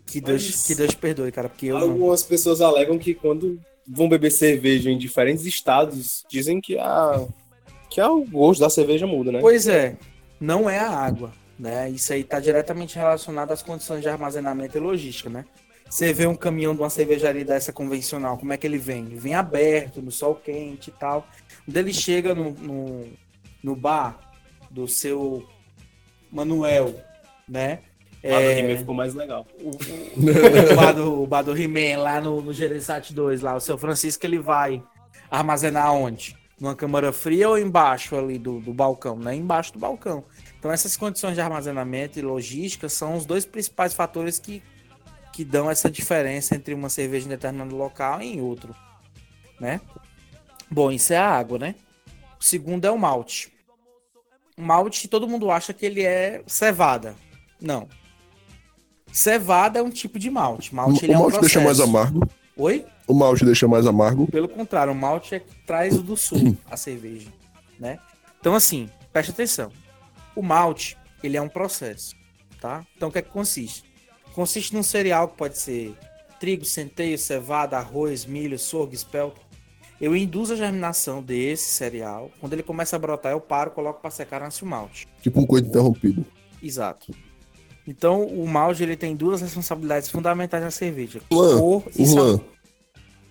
[0.07, 1.89] Que Deus, Mas- que Deus perdoe, cara, porque eu não.
[1.91, 7.27] Algumas pessoas alegam que quando vão beber cerveja em diferentes estados, dizem que a
[7.89, 9.41] que a- o gosto da cerveja muda, né?
[9.41, 9.97] Pois é,
[10.43, 11.89] não é a água, né?
[11.89, 15.45] Isso aí está diretamente relacionado às condições de armazenamento e logística, né?
[15.89, 19.05] Você vê um caminhão de uma cervejaria dessa convencional, como é que ele vem?
[19.05, 21.27] Ele vem aberto, no sol quente e tal.
[21.65, 23.07] Quando ele chega no, no,
[23.63, 24.19] no bar
[24.71, 25.47] do seu
[26.31, 26.95] Manuel,
[27.49, 27.81] né?
[28.25, 29.47] Lá do É, He-Man ficou mais legal.
[29.61, 33.55] o, o, o bar do, o bar do He-Man lá no, no Gereissat 2, lá,
[33.57, 34.83] o seu Francisco, ele vai
[35.31, 36.37] armazenar onde?
[36.59, 39.17] Numa câmara fria ou embaixo ali do, do balcão?
[39.19, 39.35] Né?
[39.35, 40.25] Embaixo do balcão.
[40.63, 44.63] Então essas condições de armazenamento e logística são os dois principais fatores que,
[45.33, 48.73] que dão essa diferença entre uma cerveja em determinado local e em outro,
[49.59, 49.81] né?
[50.71, 51.75] Bom, isso é a água, né?
[52.41, 53.53] O segundo é o malte.
[54.57, 57.17] O malte, todo mundo acha que ele é cevada.
[57.61, 57.89] Não.
[59.13, 60.73] Cevada é um tipo de malte.
[60.73, 61.97] Malte ele o é um malte deixa mais processo.
[61.97, 62.29] amargo.
[62.57, 62.87] Oi?
[63.09, 64.29] O malte deixa mais amargo.
[64.29, 67.33] Pelo contrário, o malte é que traz o do sul, a cerveja,
[67.81, 67.99] né?
[68.39, 69.73] Então, assim, preste atenção.
[70.35, 72.15] O malte, ele é um processo,
[72.61, 72.87] tá?
[72.97, 73.85] Então, o que é que consiste?
[74.35, 75.95] Consiste num cereal que pode ser
[76.41, 79.41] trigo, centeio, cevada, arroz, milho, sorgo, espelto.
[80.01, 82.31] Eu induzo a germinação desse cereal.
[82.41, 85.07] Quando ele começa a brotar, eu paro, coloco para secar nasce o malte.
[85.23, 86.25] Tipo um coito interrompido.
[86.61, 87.15] Exato.
[87.87, 92.45] Então, o malte ele tem duas responsabilidades fundamentais na cerveja: Luan, cor e Luan, sabor.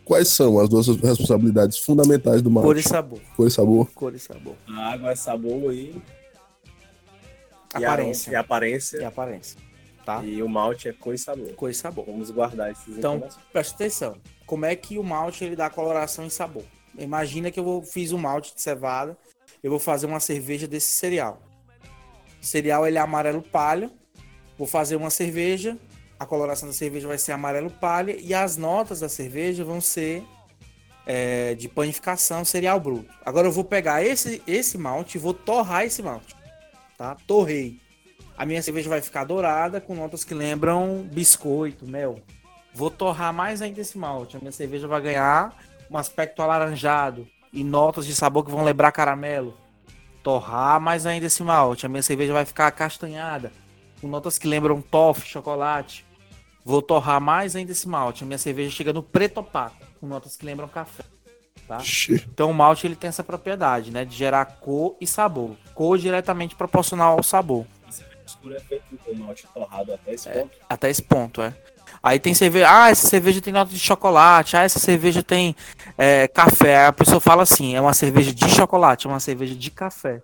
[0.05, 2.67] quais são as duas responsabilidades fundamentais do malte?
[2.67, 3.19] Cor e sabor.
[3.35, 3.91] Cor e sabor.
[3.93, 4.55] Cor e sabor.
[4.69, 6.01] A água é sabor e.
[7.73, 8.31] Aparência.
[8.31, 8.97] E, aparência.
[8.97, 9.59] E aparência.
[10.05, 10.23] Tá?
[10.23, 11.53] E o malte é cor e sabor.
[11.53, 12.05] Cor e sabor.
[12.05, 14.17] Vamos guardar esses Então, presta atenção.
[14.45, 16.63] Como é que o malte ele dá coloração e sabor?
[16.97, 19.17] Imagina que eu vou, fiz um malte de cevada,
[19.63, 21.41] eu vou fazer uma cerveja desse cereal.
[22.41, 23.89] O cereal ele é amarelo palha.
[24.57, 25.77] Vou fazer uma cerveja,
[26.19, 30.23] a coloração da cerveja vai ser amarelo palha e as notas da cerveja vão ser
[31.03, 33.11] é, de panificação cereal bruto.
[33.25, 36.35] Agora eu vou pegar esse, esse malte e vou torrar esse malte.
[37.01, 37.17] Tá?
[37.25, 37.79] Torrei.
[38.37, 42.19] A minha cerveja vai ficar dourada com notas que lembram biscoito, mel.
[42.75, 44.37] Vou torrar mais ainda esse malte.
[44.37, 45.57] A minha cerveja vai ganhar
[45.89, 49.57] um aspecto alaranjado e notas de sabor que vão lembrar caramelo.
[50.21, 51.87] Torrar mais ainda esse malte.
[51.87, 53.51] A minha cerveja vai ficar acastanhada,
[53.99, 56.05] com notas que lembram toffee, chocolate.
[56.63, 58.23] Vou torrar mais ainda esse malte.
[58.23, 61.03] A minha cerveja chega no preto opaco, com notas que lembram café.
[61.67, 61.77] Tá?
[62.09, 65.55] Então o malte ele tem essa propriedade, né, de gerar cor e sabor.
[65.73, 67.65] Cor diretamente proporcional ao sabor.
[67.85, 70.57] A mistura é feita com malte torrado até esse ponto.
[70.69, 71.53] Até esse ponto, é.
[72.03, 72.67] Aí tem cerveja.
[72.69, 74.57] Ah, essa cerveja tem nota de chocolate.
[74.57, 75.55] Ah, essa cerveja tem
[75.97, 76.77] é, café.
[76.77, 80.21] Aí a pessoa fala assim: é uma cerveja de chocolate, é uma cerveja de café.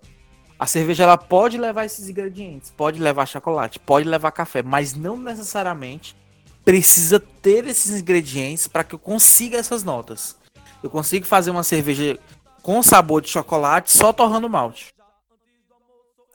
[0.58, 5.16] A cerveja ela pode levar esses ingredientes, pode levar chocolate, pode levar café, mas não
[5.16, 6.16] necessariamente
[6.64, 10.36] precisa ter esses ingredientes para que eu consiga essas notas.
[10.82, 12.18] Eu consigo fazer uma cerveja
[12.62, 14.94] com sabor de chocolate só torrando malte.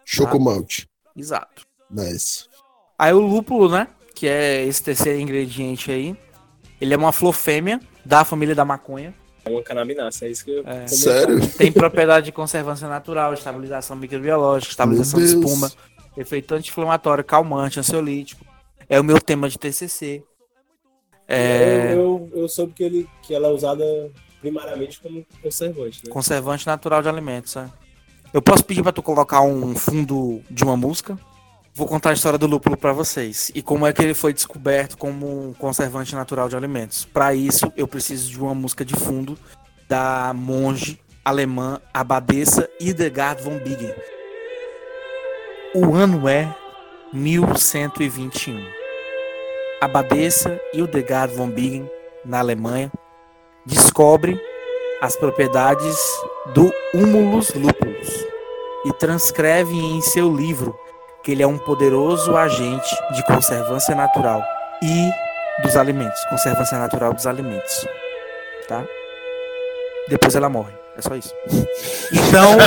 [0.05, 0.87] chocomalte.
[1.15, 1.63] Exato.
[1.89, 2.45] Nice.
[2.97, 3.87] Aí o lúpulo, né?
[4.15, 6.15] Que é esse terceiro ingrediente aí.
[6.81, 9.13] Ele é uma flor fêmea da família da maconha.
[9.45, 10.87] É uma canabinácea, é isso que eu é.
[10.87, 11.47] Sério?
[11.57, 15.71] Tem propriedade de conservância natural, estabilização microbiológica, estabilização de espuma,
[16.15, 18.45] efeito anti-inflamatório, calmante, ansiolítico.
[18.87, 20.23] É o meu tema de TCC.
[21.27, 23.83] É Eu, eu, eu soube que, ele, que ela é usada
[24.43, 26.11] primariamente como conservante, né?
[26.11, 27.55] conservante natural de alimentos.
[27.55, 27.65] é.
[28.33, 31.17] Eu posso pedir pra tu colocar um fundo de uma música?
[31.73, 34.97] Vou contar a história do lúpulo pra vocês e como é que ele foi descoberto
[34.97, 37.05] como um conservante natural de alimentos.
[37.05, 39.37] Pra isso, eu preciso de uma música de fundo
[39.87, 43.93] da monge alemã abadesa Hildegard von Bingen.
[45.73, 46.53] O ano é
[47.13, 48.59] 1121.
[49.81, 51.89] Abadesa Hildegard von Bingen,
[52.25, 52.91] na Alemanha,
[53.65, 54.39] descobre
[55.01, 55.97] as propriedades
[56.53, 58.25] do Humulus lupulus
[58.85, 60.77] e transcreve em seu livro
[61.23, 64.43] que ele é um poderoso agente de conservância natural
[64.81, 65.09] e
[65.61, 67.87] dos alimentos, conservância natural dos alimentos,
[68.67, 68.83] tá?
[70.09, 71.33] Depois ela morre, é só isso.
[72.13, 72.57] Então,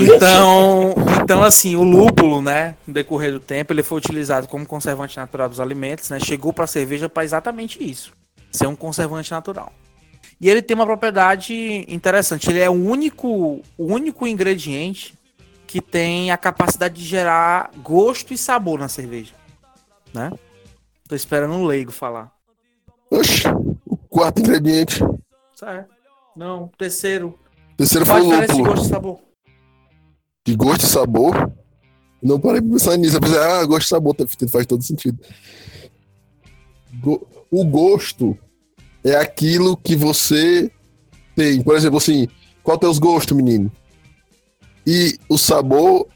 [0.00, 5.16] então, então assim, o lúpulo, né, no decorrer do tempo, ele foi utilizado como conservante
[5.16, 6.18] natural dos alimentos, né?
[6.18, 8.12] Chegou para a cerveja para exatamente isso,
[8.52, 9.72] ser um conservante natural.
[10.40, 11.54] E ele tem uma propriedade
[11.88, 13.28] interessante, ele é o único,
[13.78, 15.14] o único ingrediente
[15.66, 19.34] que tem a capacidade de gerar gosto e sabor na cerveja,
[20.12, 20.30] né?
[21.08, 22.32] Tô esperando um leigo falar.
[23.10, 23.44] Oxi,
[23.86, 25.00] o quarto ingrediente.
[25.54, 25.90] Certo.
[26.36, 27.38] Não, terceiro.
[27.74, 28.64] O terceiro a foi o lúpulo.
[28.64, 29.18] gosto e sabor?
[30.44, 31.52] De gosto e sabor.
[32.22, 33.16] Não parei pra pensar nisso.
[33.16, 34.16] Eu pensei, ah, gosto e sabor
[34.50, 35.18] faz todo sentido.
[37.00, 38.36] Go- O gosto
[39.04, 40.70] é aquilo que você
[41.36, 41.62] tem.
[41.62, 42.26] Por exemplo, assim,
[42.62, 43.70] qual teus gostos, menino?
[44.86, 46.08] E o sabor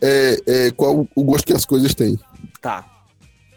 [0.00, 2.16] é, é qual o gosto que as coisas têm.
[2.62, 2.84] Tá.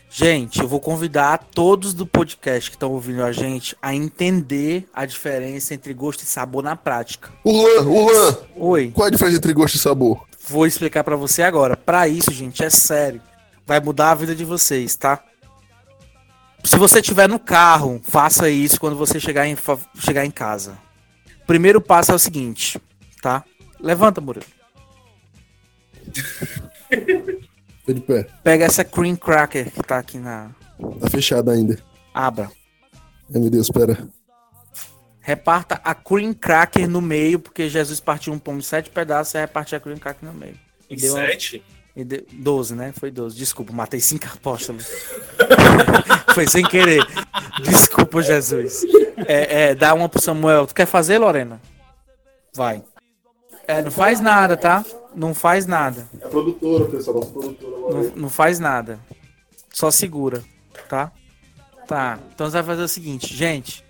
[0.10, 5.06] Gente, eu vou convidar todos do podcast que estão ouvindo a gente a entender a
[5.06, 7.30] diferença entre gosto e sabor na prática.
[7.44, 7.52] O
[7.82, 10.28] Luan, Oi, qual é a diferença entre gosto e sabor?
[10.48, 11.78] vou explicar pra você agora.
[11.78, 13.22] Pra isso, gente, é sério.
[13.68, 15.24] Vai mudar a vida de vocês, tá?
[16.64, 19.56] Se você estiver no carro, faça isso quando você chegar em,
[20.00, 20.78] chegar em casa.
[21.48, 22.80] Primeiro passo é o seguinte,
[23.22, 23.44] tá?
[23.80, 24.46] Levanta, Murilo.
[27.86, 28.28] Tô de pé.
[28.44, 30.52] Pega essa cream cracker que tá aqui na.
[31.00, 31.80] Tá fechado ainda.
[32.14, 32.52] Abra.
[33.34, 34.08] Ai, meu Deus, espera.
[35.22, 39.40] Reparta a cream cracker no meio, porque Jesus partiu um pão em sete pedaços e
[39.40, 40.58] repartiu a cream cracker no meio.
[40.90, 41.24] E deu uma-
[42.00, 42.94] E deu- 12, né?
[42.98, 43.36] Foi 12.
[43.36, 44.88] Desculpa, matei cinco apóstolos.
[46.34, 47.06] Foi sem querer.
[47.62, 48.84] Desculpa, Jesus.
[49.28, 50.66] É, é, dá uma pro Samuel.
[50.66, 51.62] Tu quer fazer, Lorena?
[52.56, 52.82] Vai.
[53.68, 54.86] É, não faz nada, tá?
[55.14, 56.08] Não faz nada.
[56.22, 57.94] É produtora, pessoal, nossa produtora.
[57.94, 58.98] Não, não faz nada.
[59.74, 60.42] Só segura,
[60.88, 61.12] tá?
[61.86, 62.18] Tá.
[62.34, 63.84] Então você vai fazer o seguinte, gente.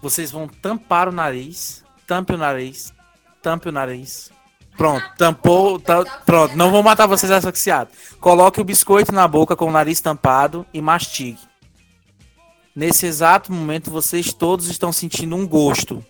[0.00, 1.84] Vocês vão tampar o nariz.
[2.06, 2.92] Tampe o nariz.
[3.42, 4.30] Tampe o nariz.
[4.76, 5.78] Pronto, tampou.
[5.78, 7.94] tá- pronto, não vou matar vocês asfixiados.
[8.20, 11.38] Coloque o biscoito na boca com o nariz tampado e mastigue.
[12.74, 16.04] Nesse exato momento, vocês todos estão sentindo um gosto.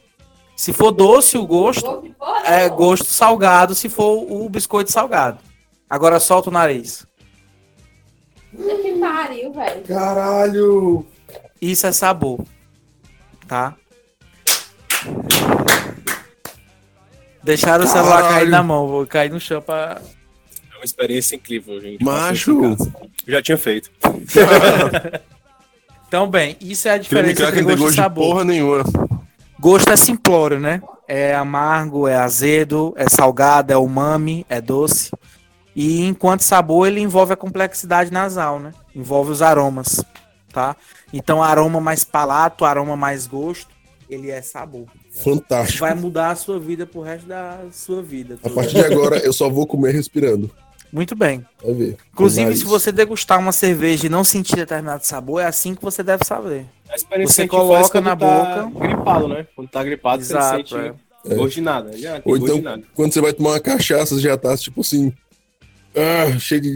[0.57, 2.05] Se for doce o gosto,
[2.45, 5.39] é gosto salgado se for o biscoito salgado.
[5.91, 7.07] Agora solta o nariz.
[8.57, 9.83] Que pariu, velho.
[9.83, 11.07] Caralho!
[11.61, 12.43] Isso é sabor.
[13.47, 13.77] Tá?
[17.45, 18.37] Deixaram o celular Caralho.
[18.37, 18.89] cair na mão.
[18.89, 20.01] Vou cair no chão pra.
[20.73, 22.03] É uma experiência incrível, gente.
[22.03, 22.77] Macho!
[23.27, 23.91] Já tinha feito.
[26.07, 28.29] Então, bem, isso é a diferença entre não tem gosto e gosto de sabor.
[28.29, 28.85] porra nenhuma.
[29.59, 30.81] Gosto é simplório, né?
[31.09, 35.11] É amargo, é azedo, é salgado, é umami, é doce.
[35.75, 38.73] E enquanto sabor, ele envolve a complexidade nasal, né?
[38.95, 40.05] Envolve os aromas,
[40.53, 40.77] tá?
[41.13, 43.75] Então, aroma mais palato, aroma mais gosto,
[44.09, 44.87] ele é sabor.
[45.23, 45.81] Fantástico.
[45.81, 48.39] Vai mudar a sua vida pro resto da sua vida.
[48.43, 50.51] A partir de agora, eu só vou comer respirando.
[50.93, 51.45] Muito bem.
[51.63, 51.97] Vai ver.
[52.13, 52.61] Inclusive, Nariz.
[52.61, 56.25] se você degustar uma cerveja e não sentir determinado sabor, é assim que você deve
[56.25, 56.67] saber.
[56.89, 58.27] A experiência Você coloca na tá
[58.65, 58.81] boca.
[58.87, 59.47] gripado, né?
[59.57, 60.95] Quando tá gripado, Exato, você sente
[61.27, 61.35] é.
[61.35, 61.97] gosto de nada.
[61.97, 62.83] Já Ou gosto então, de nada.
[62.95, 65.13] quando você vai tomar uma cachaça, você já tá tipo assim.
[65.97, 66.69] Ah, chega,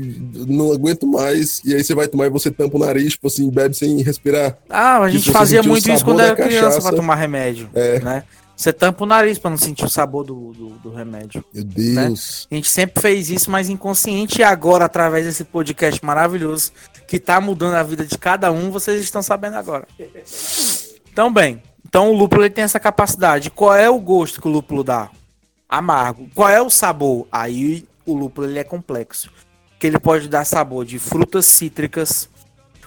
[0.46, 1.60] não aguento mais.
[1.64, 4.56] E aí você vai tomar e você tampa o nariz, tipo assim, bebe sem respirar.
[4.70, 6.88] Ah, a gente você fazia sentiu o muito isso quando era criança cachaça.
[6.88, 7.98] pra tomar remédio, É.
[8.00, 8.24] né?
[8.56, 11.44] Você tampa o nariz pra não sentir o sabor do, do, do remédio.
[11.54, 12.48] Meu Deus.
[12.50, 16.72] A gente sempre fez isso, mas inconsciente e agora, através desse podcast maravilhoso
[17.06, 19.86] que tá mudando a vida de cada um, vocês estão sabendo agora.
[21.12, 23.48] Então, bem, então o lúpulo ele tem essa capacidade.
[23.50, 25.08] Qual é o gosto que o lúpulo dá?
[25.68, 26.28] Amargo.
[26.34, 27.26] Qual é o sabor?
[27.30, 29.30] Aí o lúpulo ele é complexo.
[29.78, 32.28] Que ele pode dar sabor de frutas cítricas,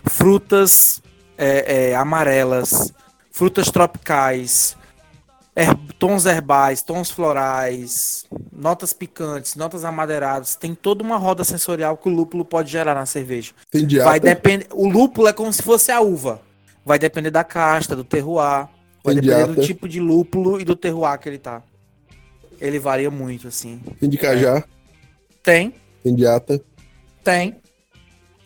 [0.10, 1.02] frutas
[1.38, 2.94] é, é, amarelas,
[3.32, 4.76] frutas tropicais,
[5.56, 10.56] her- tons herbais, tons florais, notas picantes, notas amadeiradas.
[10.56, 13.54] Tem toda uma roda sensorial que o lúpulo pode gerar na cerveja.
[13.72, 14.68] Tem Vai depender.
[14.72, 16.42] O lúpulo é como se fosse a uva.
[16.86, 18.68] Vai depender da casta, do terroir.
[19.04, 21.64] Vai Tem depender do tipo de lúpulo e do terroir que ele tá.
[22.60, 23.80] Ele varia muito, assim.
[24.00, 24.64] Tem de cajá.
[25.44, 25.74] Tem,
[26.04, 26.62] Tem diata.
[27.24, 27.56] tem.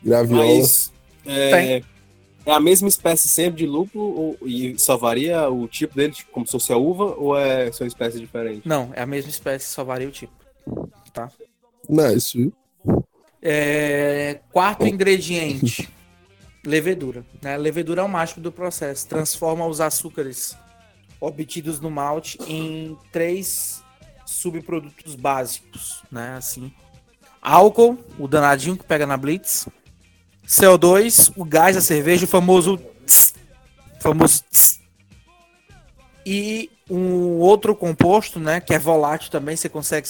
[0.03, 0.45] Graviola.
[0.45, 0.93] Mas
[1.25, 1.83] é, é
[2.45, 6.45] a mesma espécie sempre de lúpulo ou, e só varia o tipo dele, tipo, como
[6.45, 8.63] se fosse a uva, ou é são espécies diferentes?
[8.65, 10.33] Não, é a mesma espécie, só varia o tipo.
[11.11, 11.31] Tá?
[11.89, 12.53] Nice, viu?
[13.41, 15.89] É, quarto ingrediente.
[16.65, 17.23] Levedura.
[17.41, 17.57] Né?
[17.57, 19.07] Levedura é o mágico do processo.
[19.07, 20.57] Transforma os açúcares
[21.19, 23.83] obtidos no malte em três
[24.25, 26.35] subprodutos básicos, né?
[26.37, 26.73] Assim,
[27.45, 29.67] álcool, o danadinho que pega na blitz,
[30.47, 33.35] CO2, o gás da cerveja, o famoso tss,
[34.01, 34.79] famoso tss.
[36.25, 40.07] e um outro composto, né, que é volátil também, você consegue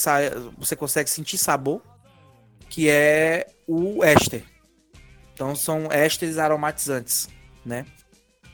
[0.57, 1.81] você consegue sentir sabor,
[2.69, 4.43] que é o éster.
[5.33, 7.27] Então são ésteres aromatizantes,
[7.65, 7.86] né?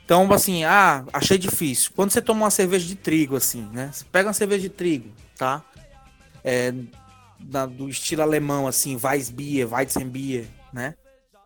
[0.04, 1.92] Então, assim, ah, achei difícil.
[1.94, 3.90] Quando você toma uma cerveja de trigo, assim, né?
[3.92, 5.64] Você pega uma cerveja de trigo, tá?
[6.44, 6.74] É,
[7.44, 10.94] da- do estilo alemão, assim, Weissbier, Weizenbier, né?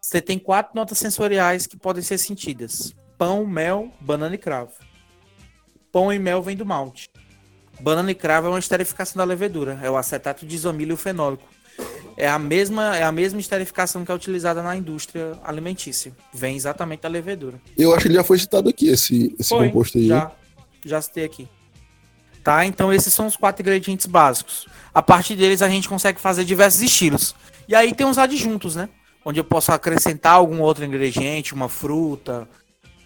[0.01, 4.73] Você tem quatro notas sensoriais que podem ser sentidas: pão, mel, banana e cravo.
[5.91, 7.09] Pão e mel vem do malte.
[7.81, 11.45] Banana e cravo é uma esterificação da levedura, é o acetato de isomílio fenólico.
[12.17, 16.13] É a mesma é a mesma esterificação que é utilizada na indústria alimentícia.
[16.33, 17.61] Vem exatamente da levedura.
[17.77, 20.07] Eu acho que ele já foi citado aqui, esse, esse Foi, composto aí.
[20.07, 20.33] Já,
[20.85, 21.47] já citei aqui.
[22.43, 22.65] Tá?
[22.65, 24.67] Então esses são os quatro ingredientes básicos.
[24.97, 27.35] A partir deles a gente consegue fazer diversos estilos.
[27.69, 28.89] E aí tem os adjuntos, né?
[29.23, 32.49] Onde eu posso acrescentar algum outro ingrediente, uma fruta,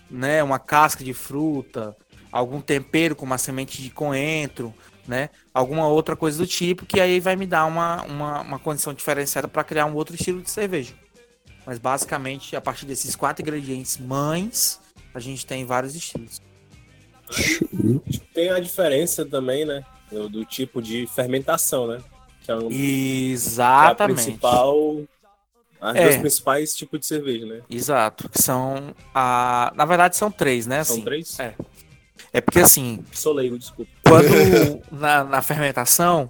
[0.09, 0.41] né?
[0.41, 1.97] Uma casca de fruta,
[2.31, 4.73] algum tempero como a semente de coentro,
[5.05, 5.31] né?
[5.53, 9.49] Alguma outra coisa do tipo, que aí vai me dar uma, uma, uma condição diferenciada
[9.49, 10.95] para criar um outro estilo de cerveja.
[11.67, 14.81] Mas basicamente, a partir desses quatro ingredientes mães,
[15.13, 16.41] a gente tem vários estilos.
[18.33, 19.85] Tem a diferença também, né?
[20.11, 21.99] Do, do tipo de fermentação, né?
[22.43, 24.23] Que é, um, que é a Exatamente.
[24.23, 25.03] principal.
[25.81, 26.03] As É.
[26.05, 27.61] duas principais tipos de cerveja, né?
[27.71, 28.29] Exato.
[28.29, 29.73] Que são a.
[29.75, 30.83] Na verdade, são três, né?
[30.85, 31.05] São assim.
[31.05, 31.39] três?
[31.41, 31.55] É.
[32.33, 33.91] É porque assim, Sou leigo, desculpa.
[34.05, 36.29] quando na, na fermentação,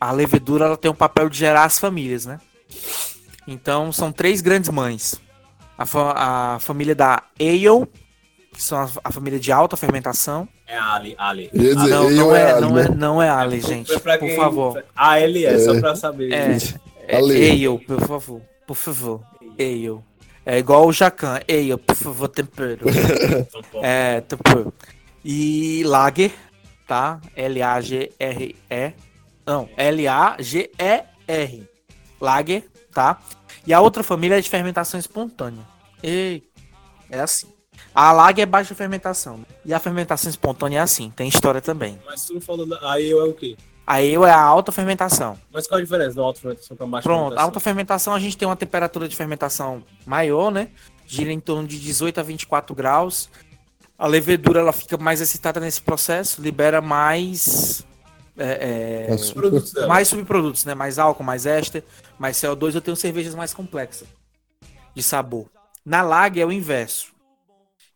[0.00, 2.40] a levedura ela tem um papel de gerar as famílias, né?
[3.46, 5.20] Então são três grandes mães.
[5.76, 6.14] A, fa-
[6.54, 7.86] a família da Ale,
[8.58, 10.48] que são a, a família de alta fermentação.
[10.66, 11.48] É Ali, Ali.
[11.54, 12.82] Dizer, não, não é é, Ali, não, né?
[12.82, 13.86] é, não é Ali, gente.
[13.86, 14.84] Foi pra Por quem- favor.
[14.96, 16.32] A L é, só pra saber.
[16.32, 16.56] É,
[17.06, 17.50] é Ale.
[17.68, 18.42] Ale, por favor.
[18.66, 19.20] Por favor.
[19.56, 20.00] Ale.
[20.44, 21.38] É igual o Jacan.
[21.48, 22.84] Ale, por favor, tempero.
[23.80, 24.74] É, tempero.
[25.24, 26.32] E Lager,
[26.84, 27.20] tá?
[27.36, 28.92] L-A-G-R-E.
[29.46, 31.68] Não, L-A-G-E-R.
[32.20, 33.20] Lager, tá?
[33.64, 35.62] E a outra família é de fermentação espontânea.
[36.02, 36.42] Ei,
[37.08, 37.46] é assim.
[38.00, 39.44] A Lager é baixa fermentação.
[39.64, 41.98] E a fermentação espontânea é assim, tem história também.
[42.06, 42.64] Mas tu não falou.
[42.64, 43.56] da- Aí eu é o quê?
[43.84, 45.36] A Ale é a alta fermentação.
[45.52, 47.44] Mas qual a diferença da alta fermentação pra baixa Pronto, fermentação?
[47.44, 50.68] alta fermentação a gente tem uma temperatura de fermentação maior, né?
[51.06, 53.28] Gira em torno de 18 a 24 graus.
[53.98, 57.84] A levedura ela fica mais excitada nesse processo, libera mais
[58.36, 59.40] é, é, Açúcar.
[59.40, 59.88] Produtos dela.
[59.88, 60.72] mais subprodutos, né?
[60.74, 61.82] Mais álcool, mais éster,
[62.16, 62.74] mais CO2.
[62.76, 64.06] Eu tenho cervejas mais complexas
[64.94, 65.46] de sabor.
[65.84, 67.17] Na Lager é o inverso.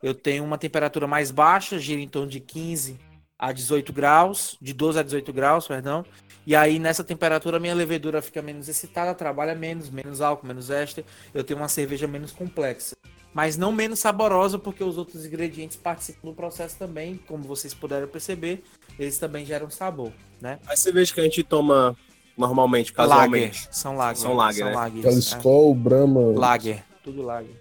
[0.02, 2.98] Eu tenho uma temperatura mais baixa, gira em torno de 15
[3.38, 6.04] a 18 graus, de 12 a 18 graus, perdão.
[6.46, 10.70] E aí nessa temperatura a minha levedura fica menos excitada, trabalha menos, menos álcool, menos
[10.70, 11.04] éster.
[11.32, 12.96] Eu tenho uma cerveja menos complexa.
[13.32, 18.06] Mas não menos saborosa, porque os outros ingredientes participam do processo também, como vocês puderam
[18.06, 18.62] perceber,
[18.98, 20.58] eles também geram sabor, né?
[20.66, 21.96] As cervejas que a gente toma
[22.36, 23.68] normalmente, Lager, casualmente.
[23.70, 24.72] são lager, São lager, né?
[24.74, 25.18] lagers, Aquela é.
[25.18, 26.20] Skol, Brahma.
[26.38, 27.56] Lager, tudo lager,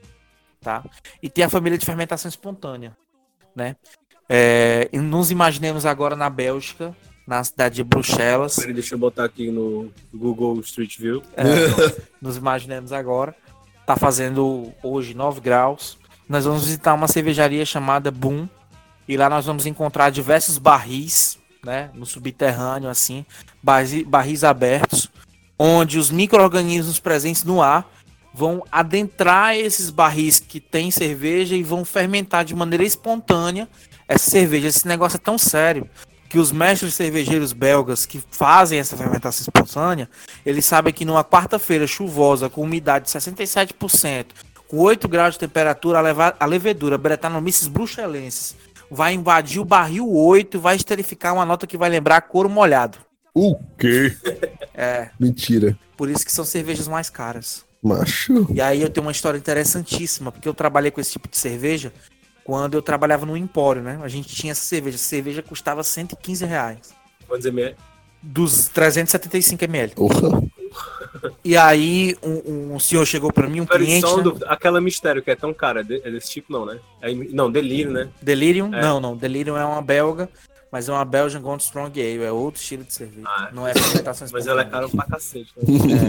[0.62, 0.84] tá?
[1.22, 2.96] E tem a família de fermentação espontânea,
[3.56, 3.76] né?
[4.30, 6.96] É, e nos imaginemos agora na Bélgica,
[7.28, 11.22] na cidade de Bruxelas, Peraí, Deixa eu botar aqui no Google Street View.
[11.36, 11.44] É,
[12.22, 13.36] nos imaginemos agora,
[13.86, 15.98] tá fazendo hoje 9 graus.
[16.30, 18.48] Nós vamos visitar uma cervejaria chamada Boom
[19.08, 23.26] e lá nós vamos encontrar diversos barris, né, no subterrâneo assim,
[23.62, 25.10] barris, barris abertos,
[25.60, 27.86] onde os micro-organismos presentes no ar
[28.34, 33.68] vão adentrar esses barris que tem cerveja e vão fermentar de maneira espontânea
[34.08, 34.68] essa cerveja.
[34.68, 35.90] Esse negócio é tão sério
[36.30, 40.10] que os mestres cervejeiros belgas que fazem essa fermentação espontânea,
[40.46, 44.28] eles sabem que numa quarta-feira chuvosa, com umidade de 67%,
[44.68, 48.56] com 8 graus de temperatura, a, leva- a levedura Brettanomyces bruxelensis
[48.90, 52.98] vai invadir o barril 8 e vai esterificar uma nota que vai lembrar couro molhado.
[53.34, 54.16] O quê?
[54.74, 55.78] É, Mentira.
[55.98, 57.66] por isso que são cervejas mais caras.
[57.82, 58.48] Macho.
[58.54, 61.92] E aí eu tenho uma história interessantíssima, porque eu trabalhei com esse tipo de cerveja
[62.44, 64.00] quando eu trabalhava no Empório, né?
[64.04, 64.96] A gente tinha essa cerveja.
[64.98, 66.94] Essa cerveja custava 115 reais.
[67.28, 67.76] Quantos ml?
[68.22, 69.94] Dos 375 ml.
[69.96, 70.42] Porra.
[71.44, 74.24] E aí um, um senhor chegou pra mim, um cliente, né?
[74.24, 74.46] dúvida.
[74.48, 76.80] Aquela mistério que é tão cara, é de- desse tipo não, né?
[77.02, 78.10] É, não, delírio, né?
[78.22, 78.74] Delirium?
[78.74, 78.82] É.
[78.82, 79.16] Não, não.
[79.18, 80.30] Delirium é uma belga,
[80.72, 82.24] mas é uma Belgian Gold Strong Ale.
[82.24, 83.28] É outro estilo de cerveja.
[83.28, 85.52] Ah, não é fermentação Mas ela é cara pra cacete.
[85.58, 85.64] Né?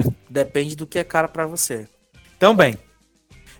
[0.09, 1.89] É, depende do que é cara pra você.
[2.37, 2.77] Então, bem,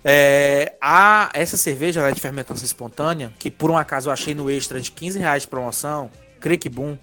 [0.05, 4.35] é, a, essa cerveja ela é de fermentação espontânea, que por um acaso eu achei
[4.35, 6.99] no extra de 15 reais de promoção, Crick Boom,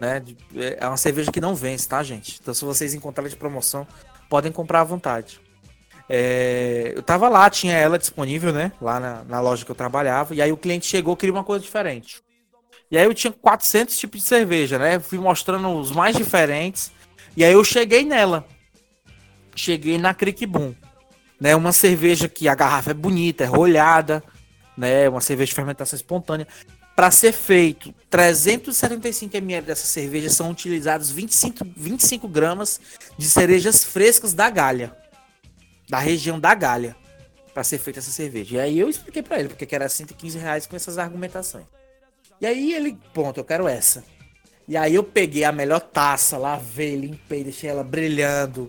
[0.00, 0.20] né?
[0.20, 0.36] de-
[0.78, 2.38] É uma cerveja que não vence, tá, gente?
[2.40, 3.86] Então, se vocês encontrarem de promoção,
[4.28, 5.40] podem comprar à vontade.
[6.08, 8.72] É, eu tava lá, tinha ela disponível, né?
[8.80, 11.62] Lá na, na loja que eu trabalhava, e aí o cliente chegou, queria uma coisa
[11.64, 12.20] diferente.
[12.92, 15.00] E aí eu tinha 400 tipos de cerveja, né?
[15.00, 16.92] Fui mostrando os mais diferentes.
[17.34, 18.46] E aí eu cheguei nela.
[19.56, 20.74] Cheguei na Crick Boom.
[21.40, 21.56] Né?
[21.56, 24.22] Uma cerveja que a garrafa é bonita, é rolhada,
[24.76, 25.08] né?
[25.08, 26.46] Uma cerveja de fermentação espontânea.
[26.94, 32.78] Para ser feito 375 ml dessa cerveja são utilizados 25, 25 gramas
[33.16, 34.94] de cerejas frescas da Galha,
[35.88, 36.94] da região da Galha,
[37.54, 38.56] para ser feita essa cerveja.
[38.56, 41.64] E aí eu expliquei para ele porque que era 115 reais com essas argumentações.
[42.42, 44.02] E aí ele, pronto, eu quero essa.
[44.66, 48.68] E aí eu peguei a melhor taça, lavei, limpei, deixei ela brilhando,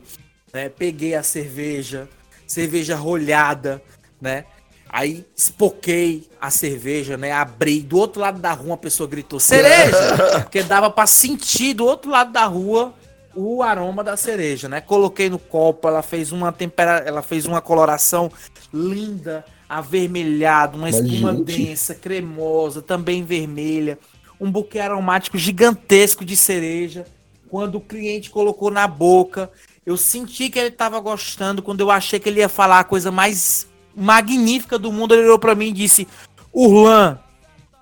[0.53, 0.69] né?
[0.69, 2.07] Peguei a cerveja,
[2.45, 3.82] cerveja rolhada,
[4.21, 4.45] né?
[4.88, 7.32] Aí espoquei a cerveja, né?
[7.32, 7.80] Abri.
[7.80, 10.17] Do outro lado da rua uma pessoa gritou cereja!
[10.43, 12.93] Porque dava pra sentir do outro lado da rua
[13.36, 14.82] o aroma da cereja, né?
[14.82, 18.32] Coloquei no copo, ela fez uma tempera, ela fez uma coloração
[18.71, 19.43] linda,
[19.78, 21.43] avermelhada, uma Mas, espuma gente.
[21.45, 23.97] densa, cremosa, também vermelha,
[24.39, 27.05] um buquê aromático gigantesco de cereja.
[27.49, 29.51] Quando o cliente colocou na boca,
[29.86, 31.61] eu senti que ele estava gostando.
[31.61, 35.38] Quando eu achei que ele ia falar a coisa mais magnífica do mundo, ele olhou
[35.39, 36.07] para mim e disse:
[36.51, 37.19] Urlan,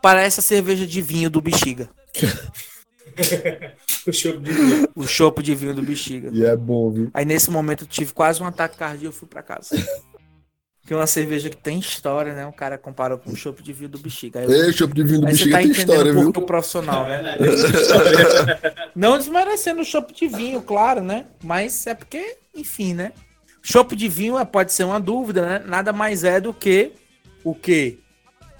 [0.01, 1.89] parece a cerveja de vinho do Bexiga.
[4.07, 4.89] O chope de vinho.
[4.95, 6.29] O chopo de vinho do Bexiga.
[6.33, 7.11] E é bom, viu?
[7.13, 9.75] Aí nesse momento eu tive quase um ataque cardíaco e fui pra casa.
[10.86, 12.45] Que é uma cerveja que tem história, né?
[12.47, 14.39] O cara comparou com o chopp de vinho do Bexiga.
[14.39, 16.29] Aí, eu- Ei, chopp de vinho do aí bexiga tá tem entendendo história, viu?
[16.29, 17.38] o profissional, né?
[18.95, 21.25] Não desmerecendo o chopp de vinho, claro, né?
[21.43, 23.13] Mas é porque, enfim, né?
[23.61, 25.63] Chopp de vinho é- pode ser uma dúvida, né?
[25.65, 26.91] Nada mais é do que
[27.43, 27.97] o quê?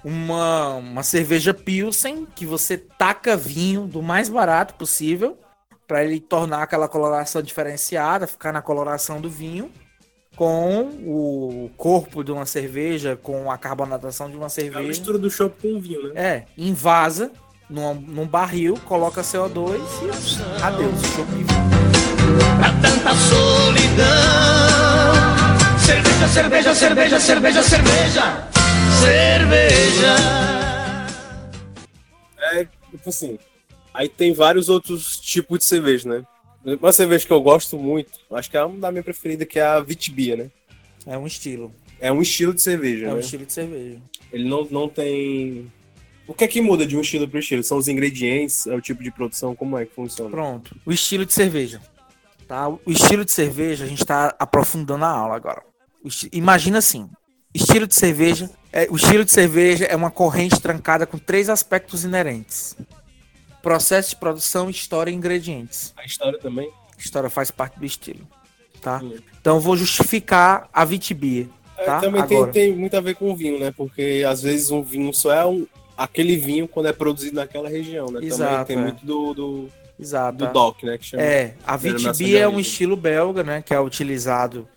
[0.04, 5.38] uma, uma cerveja Pilsen que você taca vinho do mais barato possível
[5.86, 9.70] para ele tornar aquela coloração diferenciada, ficar na coloração do vinho
[10.36, 14.88] com o corpo de uma cerveja, com a carbonatação de uma É a cerveja.
[14.88, 16.20] mistura do chopp com o vinho, né?
[16.20, 17.30] É, invasa
[17.68, 21.00] num, num barril, coloca CO2 e adeus.
[21.14, 21.46] chopp de vinho.
[22.58, 24.06] Pra tanta solidão.
[25.78, 28.48] Cerveja, cerveja, cerveja, cerveja, cerveja.
[29.00, 30.16] Cerveja.
[32.52, 33.38] É, tipo assim.
[33.94, 36.22] Aí tem vários outros tipos de cerveja, né?
[36.64, 39.62] Uma cerveja que eu gosto muito, acho que é uma da minha preferida, que é
[39.64, 40.50] a Vitibia, né?
[41.06, 41.72] É um estilo.
[42.00, 43.20] É um estilo de cerveja, É um né?
[43.20, 43.98] estilo de cerveja.
[44.32, 45.70] Ele não, não tem.
[46.26, 47.62] O que é que muda de um estilo para estilo?
[47.64, 50.30] São os ingredientes, é o tipo de produção, como é que funciona?
[50.30, 50.76] Pronto.
[50.86, 51.80] O estilo de cerveja.
[52.46, 52.68] Tá?
[52.68, 55.62] O estilo de cerveja, a gente está aprofundando a aula agora.
[56.04, 57.08] O esti- Imagina assim:
[57.52, 58.48] estilo de cerveja.
[58.72, 62.76] É, o estilo de cerveja é uma corrente trancada com três aspectos inerentes:
[63.62, 65.92] processo de produção, história e ingredientes.
[65.96, 66.70] A história também.
[66.98, 68.26] História faz parte do estilo.
[68.80, 69.00] Tá?
[69.02, 69.16] Hum.
[69.40, 71.48] Então eu vou justificar a Vitibia.
[71.78, 72.00] É, Tá?
[72.00, 73.72] também tem, tem muito a ver com o vinho, né?
[73.76, 78.06] Porque às vezes um vinho só é um, aquele vinho quando é produzido naquela região,
[78.06, 78.14] né?
[78.14, 78.80] também Exato, tem é.
[78.80, 80.38] muito do, do, Exato.
[80.38, 80.52] do tá?
[80.52, 80.98] DOC, né?
[80.98, 81.22] Que chama.
[81.22, 82.70] É, a Vitibia é um origem.
[82.70, 83.62] estilo belga, né?
[83.62, 84.68] Que é utilizado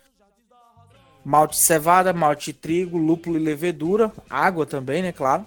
[1.24, 5.10] malte de cevada, malte de trigo, lúpulo e levedura, água também, né?
[5.10, 5.44] Claro.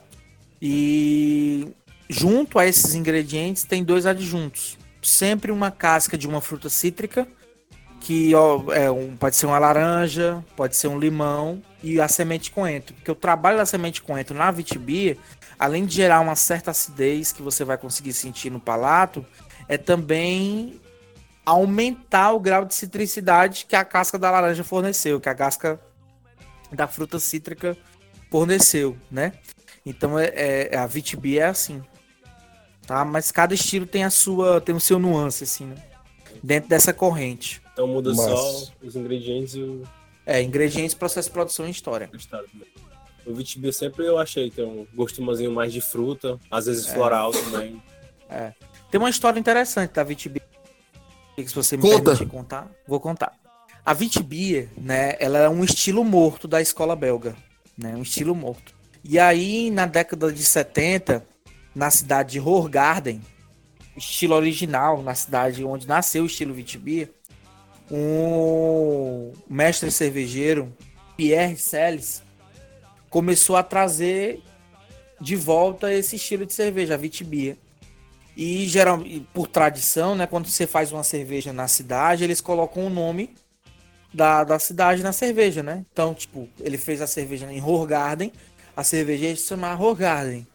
[0.62, 1.70] E
[2.10, 4.78] junto a esses ingredientes tem dois adjuntos.
[5.02, 7.28] Sempre uma casca de uma fruta cítrica,
[8.02, 12.52] que ó, é um, pode ser uma laranja, pode ser um limão, e a semente
[12.52, 12.94] coentro.
[12.96, 15.18] Porque o trabalho da semente coentro na Vitibia,
[15.58, 19.26] além de gerar uma certa acidez que você vai conseguir sentir no palato,
[19.68, 20.82] é também
[21.46, 25.80] aumentar o grau de citricidade que a casca da laranja forneceu, que a casca
[26.72, 27.78] da fruta cítrica
[28.30, 29.34] forneceu, né?
[29.86, 30.32] Então é,
[30.72, 31.82] é- a Vitibia é assim,
[32.90, 33.06] tá?
[33.06, 35.76] Mas cada estilo tem a sua, tem o seu nuance assim, né?
[36.44, 37.62] Dentro dessa corrente.
[37.74, 39.84] Então muda Mas- só os ingredientes e o
[40.26, 42.10] É, ingredientes, processo de produção e história.
[43.26, 46.94] O Vitibia sempre eu achei tem um gostomazinho mais de fruta, às vezes É.
[46.94, 47.82] floral também.
[48.92, 50.42] Tem uma história interessante da Vitibia.
[51.36, 52.02] que Se você me Conta.
[52.04, 53.32] permitir contar, vou contar.
[53.86, 57.34] A Vitibia, né, ela é um estilo morto da escola belga,
[57.78, 58.74] né, um estilo morto.
[59.06, 61.26] E aí, na década de 70,
[61.76, 63.22] na cidade de Horgarden,
[63.96, 67.10] estilo original, na cidade onde nasceu o estilo Vitibia,
[67.92, 70.74] um mestre cervejeiro,
[71.18, 72.24] Pierre Celis,
[73.10, 74.42] começou a trazer
[75.20, 77.58] de volta esse estilo de cerveja, a Vitibia.
[78.38, 82.86] E geral, e por tradição, né, quando você faz uma cerveja na cidade, eles colocam
[82.86, 83.36] o nome
[84.14, 85.86] da, da cidade na cerveja, né?
[85.92, 88.32] Então, tipo, ele fez a cerveja em Horgarden,
[88.78, 90.48] a cerveja se chamar Horgarden.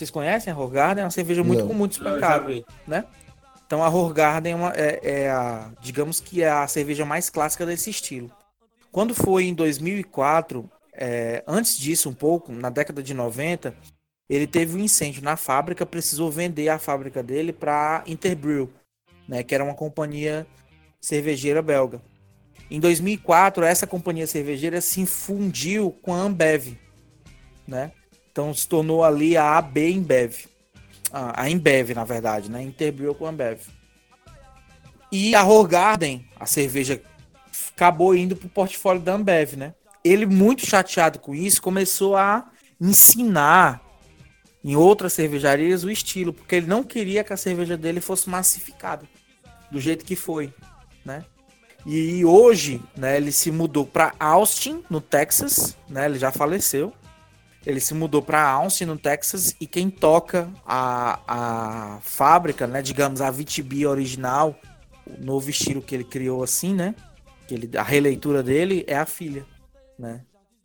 [0.00, 1.02] Vocês conhecem a Horgarden?
[1.02, 1.68] É uma cerveja muito Não.
[1.68, 3.04] comum de supermercado, né?
[3.66, 7.66] Então a Horgarden é, uma, é, é a, digamos que é a cerveja mais clássica
[7.66, 8.32] desse estilo.
[8.90, 13.74] Quando foi em 2004, é, antes disso um pouco, na década de 90,
[14.26, 18.70] ele teve um incêndio na fábrica, precisou vender a fábrica dele para Interbrew,
[19.28, 20.46] né, que era uma companhia
[20.98, 22.00] cervejeira belga.
[22.70, 26.78] Em 2004, essa companhia cervejeira se fundiu com a Ambev,
[27.68, 27.92] né?
[28.40, 30.46] Então se tornou ali a AB Embev.
[31.12, 32.62] A Embev, na verdade, né?
[32.62, 33.60] Interbrew com a Ambev.
[35.12, 37.02] E a Horgarden, a cerveja,
[37.76, 39.74] acabou indo pro portfólio da Ambev, né?
[40.02, 43.82] Ele, muito chateado com isso, começou a ensinar
[44.64, 49.06] em outras cervejarias o estilo, porque ele não queria que a cerveja dele fosse massificada
[49.70, 50.50] do jeito que foi,
[51.04, 51.26] né?
[51.84, 56.06] E hoje, né, ele se mudou para Austin, no Texas, né?
[56.06, 56.94] Ele já faleceu.
[57.64, 63.20] Ele se mudou para Austin, no Texas, e quem toca a, a fábrica, né, digamos
[63.20, 64.58] a VTB original,
[65.06, 66.94] o novo estilo que ele criou assim, né?
[67.46, 69.44] Que ele, a releitura dele é a filha,
[69.98, 70.22] né?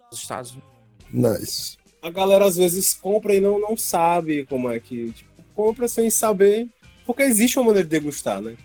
[0.09, 0.69] Dos Estados Unidos.
[1.11, 1.77] Nice.
[2.01, 5.11] A galera às vezes compra e não, não sabe como é que.
[5.11, 6.69] Tipo, compra sem saber.
[7.05, 8.55] Porque existe uma maneira de degustar, né?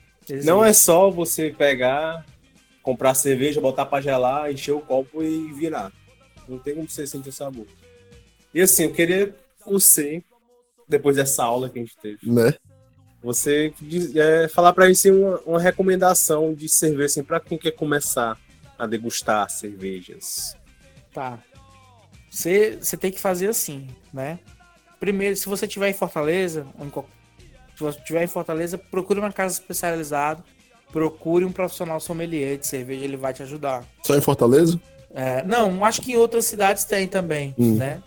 [0.44, 2.24] Não é só você pegar,
[2.82, 5.92] comprar cerveja, botar pra gelar, encher o copo e virar.
[6.48, 7.66] Não tem como você sentir o sabor.
[8.55, 9.34] E assim, eu queria
[9.66, 10.22] você,
[10.88, 12.55] depois dessa aula que a gente teve, Né?
[13.22, 13.72] você
[14.16, 18.38] é, falar pra gente assim, uma, uma recomendação de cerveja assim, pra quem quer começar
[18.78, 20.57] a degustar cervejas.
[21.12, 21.38] Tá.
[22.30, 24.38] Você, você tem que fazer assim, né?
[24.98, 27.09] Primeiro, se você estiver em Fortaleza, ou em qual-
[27.76, 30.42] se você estiver em Fortaleza, procure uma casa especializada,
[30.92, 33.84] procure um profissional sommelier de cerveja, ele vai te ajudar.
[34.05, 34.80] Só em Fortaleza?
[35.12, 37.76] É, não, acho que em outras cidades tem também, Hum.
[37.76, 38.03] né?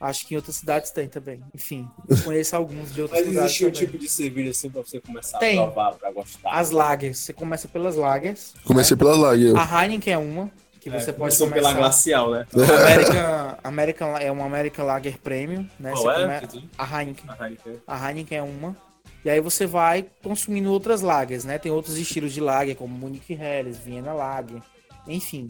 [0.00, 1.42] Acho que em outras cidades tem também.
[1.54, 3.86] Enfim, eu conheço alguns de outras Mas cidades existe um também.
[3.86, 5.58] tipo de cerveja assim pra você começar Tem.
[5.58, 6.50] a provar, pra gostar.
[6.50, 7.18] As lagers.
[7.18, 8.54] Você começa pelas lagers.
[8.64, 9.54] Comecei pela Lager.
[9.56, 11.68] A Heineken é uma que É, você pode começou começar.
[11.68, 12.46] pela glacial, né?
[12.54, 15.90] American, American, é uma American Lager Premium, né?
[15.92, 16.40] Qual Você é?
[16.40, 17.28] come- A Heineken.
[17.28, 17.76] A Heineken.
[17.86, 18.76] A Heineken é uma.
[19.22, 21.58] E aí você vai consumindo outras lagers, né?
[21.58, 24.62] Tem outros estilos de lager, como Munich Helles, Viena Lager,
[25.06, 25.48] enfim.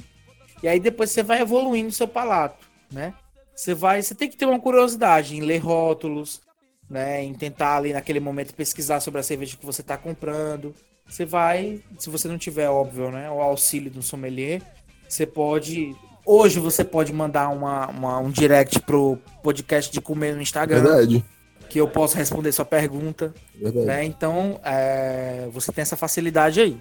[0.61, 3.15] E aí depois você vai evoluindo o seu palato, né?
[3.61, 6.41] Você vai, você tem que ter uma curiosidade em ler rótulos,
[6.89, 7.23] né?
[7.23, 10.75] Em tentar ali naquele momento pesquisar sobre a cerveja que você está comprando.
[11.07, 14.63] Você vai, se você não tiver óbvio, né, o auxílio do sommelier,
[15.07, 15.95] você pode
[16.25, 21.25] Hoje você pode mandar uma, uma- um direct pro podcast de comer no Instagram, Verdade.
[21.69, 23.87] que eu posso responder sua pergunta Verdade.
[23.87, 24.05] né?
[24.05, 26.81] Então, é, você tem essa facilidade aí,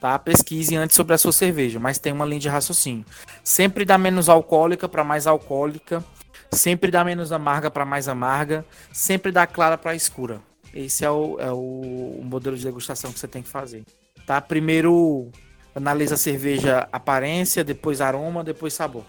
[0.00, 0.16] tá?
[0.18, 3.04] Pesquise antes sobre a sua cerveja, mas tem uma linha de raciocínio.
[3.42, 6.04] Sempre dá menos alcoólica para mais alcoólica,
[6.52, 10.40] sempre dá menos amarga para mais amarga, sempre dá clara para escura.
[10.72, 13.84] Esse é, o, é o, o modelo de degustação que você tem que fazer,
[14.26, 14.40] tá?
[14.40, 15.30] Primeiro
[15.74, 19.04] analisa a cerveja aparência, depois aroma, depois sabor.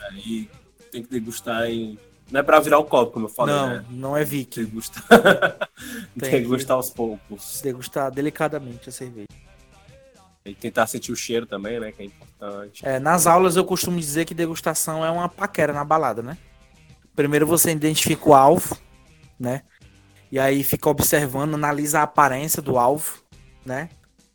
[0.00, 0.48] Aí
[0.90, 1.98] tem que degustar em.
[2.30, 3.84] Não é pra virar o copo, como eu falei, não, né?
[3.90, 4.64] não é Viking.
[4.64, 5.04] Degustar.
[6.18, 7.60] Tem degustar aos poucos.
[7.62, 9.28] Degustar delicadamente a cerveja.
[10.46, 11.90] E tentar sentir o cheiro também, né?
[11.90, 12.86] Que é importante.
[12.86, 16.36] É, nas aulas eu costumo dizer que degustação é uma paquera na balada, né?
[17.16, 18.76] Primeiro você identifica o alvo,
[19.40, 19.62] né?
[20.30, 23.22] E aí fica observando, analisa a aparência do alvo,
[23.64, 23.88] né?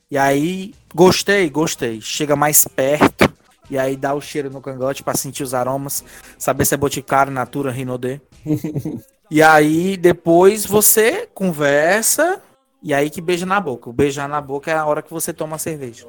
[0.10, 2.02] E aí, gostei, gostei.
[2.02, 3.32] Chega mais perto
[3.70, 6.04] e aí dá o cheiro no cangote pra sentir os aromas,
[6.40, 8.20] saber se é boticário, natura, rinodê.
[9.30, 12.42] e aí depois você conversa
[12.82, 13.90] e aí que beija na boca.
[13.90, 16.08] O beijar na boca é a hora que você toma a cerveja.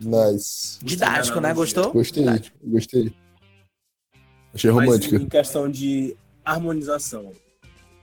[0.00, 0.78] Nice.
[0.82, 1.54] Didático, né?
[1.54, 1.92] Gostou?
[1.92, 2.24] Gostei,
[2.62, 3.14] gostei.
[4.54, 5.16] Achei Mas romântica.
[5.16, 6.14] em questão de
[6.44, 7.32] harmonização,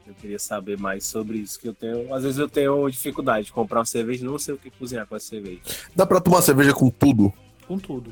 [0.08, 2.12] eu queria saber mais sobre isso, que eu tenho.
[2.14, 5.06] Às vezes eu tenho dificuldade de comprar uma cerveja e não sei o que cozinhar
[5.06, 5.62] com essa cerveja.
[5.96, 7.32] Dá pra tomar cerveja com tudo,
[7.68, 8.12] Com tudo.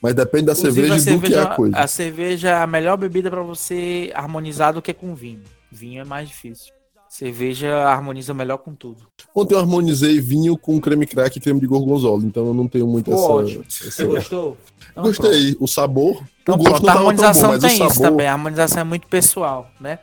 [0.00, 1.76] mas depende da Inclusive, cerveja e do que é a coisa.
[1.78, 5.42] a cerveja é a melhor bebida para você harmonizar do que com vinho.
[5.72, 6.72] Vinho é mais difícil.
[7.14, 9.06] Cerveja harmoniza melhor com tudo.
[9.32, 12.88] Ontem eu harmonizei vinho com creme crack e creme de gorgonzola, então eu não tenho
[12.88, 13.52] muito Ficou essa.
[13.52, 13.64] ótimo.
[13.68, 14.58] Você gostou?
[14.90, 15.56] Então, Gostei.
[15.60, 16.24] O sabor.
[16.42, 18.10] Então, o gosto pronto, não a tava tão bom, harmonização mas tem o isso sabor.
[18.10, 18.26] também.
[18.26, 20.00] A harmonização é muito pessoal, né?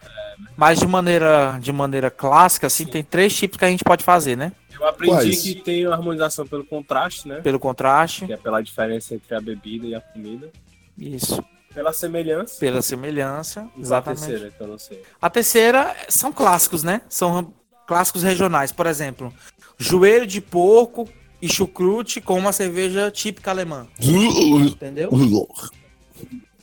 [0.55, 4.37] Mas de maneira, de maneira clássica, assim, tem três tipos que a gente pode fazer,
[4.37, 4.53] né?
[4.73, 5.41] Eu aprendi Quais?
[5.41, 7.41] que tem a harmonização pelo contraste, né?
[7.41, 8.25] Pelo contraste.
[8.25, 10.49] Que é pela diferença entre a bebida e a comida.
[10.97, 11.43] Isso.
[11.73, 12.59] Pela semelhança.
[12.59, 13.69] Pela semelhança.
[13.75, 14.25] E a Exatamente.
[14.25, 15.03] terceira, eu não sei.
[15.21, 17.01] A terceira são clássicos, né?
[17.07, 17.53] São
[17.87, 18.71] clássicos regionais.
[18.71, 19.33] Por exemplo,
[19.77, 21.07] joelho de porco
[21.41, 23.87] e chucrute com uma cerveja típica alemã.
[23.99, 25.09] Entendeu?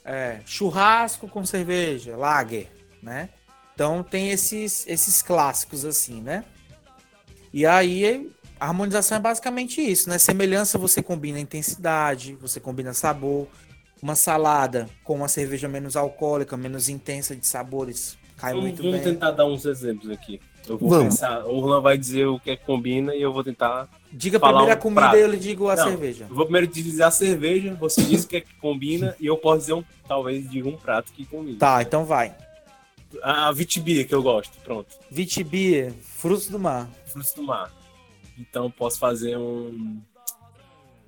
[0.04, 2.70] É, churrasco com cerveja, lager,
[3.02, 3.30] né?
[3.74, 6.44] Então tem esses, esses clássicos assim, né?
[7.52, 10.18] E aí a harmonização é basicamente isso, né?
[10.18, 13.46] Semelhança você combina intensidade, você combina sabor.
[14.02, 18.96] Uma salada com uma cerveja menos alcoólica, menos intensa de sabores, cai Vamos, muito vamos
[19.00, 19.12] bem.
[19.12, 20.40] tentar dar uns exemplos aqui.
[20.68, 21.14] Eu vou Vamos.
[21.14, 21.44] pensar.
[21.46, 23.88] O Orlan vai dizer o que é que combina e eu vou tentar.
[24.12, 25.16] Diga falar primeiro a um comida prato.
[25.16, 26.26] e eu lhe digo a Não, cerveja.
[26.28, 29.36] Eu vou primeiro dizer a cerveja, você diz o que é que combina e eu
[29.38, 31.58] posso dizer um, talvez diga um prato que combina.
[31.58, 32.34] Tá, então vai.
[33.22, 34.94] A Vitibia que eu gosto, pronto.
[35.10, 36.86] Vitibia, frutos do mar.
[37.06, 37.72] Frutos do mar.
[38.38, 40.00] Então posso fazer um.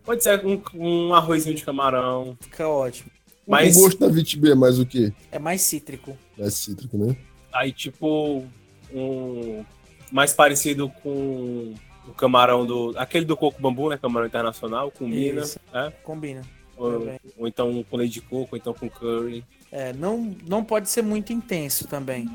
[0.04, 2.36] Pode ser um, um arrozinho de camarão.
[2.40, 3.10] Fica ótimo.
[3.46, 5.12] Mas O gosto da VTB é mais o quê?
[5.32, 6.16] É mais cítrico.
[6.38, 7.16] Mais cítrico, né?
[7.52, 8.44] aí, tipo,
[8.92, 9.64] um.
[10.12, 11.74] Mais parecido com
[12.06, 12.94] o camarão do.
[12.96, 13.98] Aquele do coco bambu, né?
[13.98, 15.42] Camarão internacional, combina.
[15.42, 15.58] Isso.
[15.72, 15.92] né?
[16.04, 16.42] Combina.
[16.76, 19.44] Ou, ou então com leite de coco, ou então com curry.
[19.70, 22.28] É, não, não pode ser muito intenso também.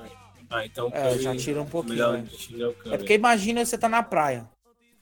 [0.50, 1.24] Ah, então É, curry.
[1.24, 2.26] já tira um pouquinho, Melhor né?
[2.30, 2.94] tira o curry.
[2.94, 4.48] É porque imagina você tá na praia.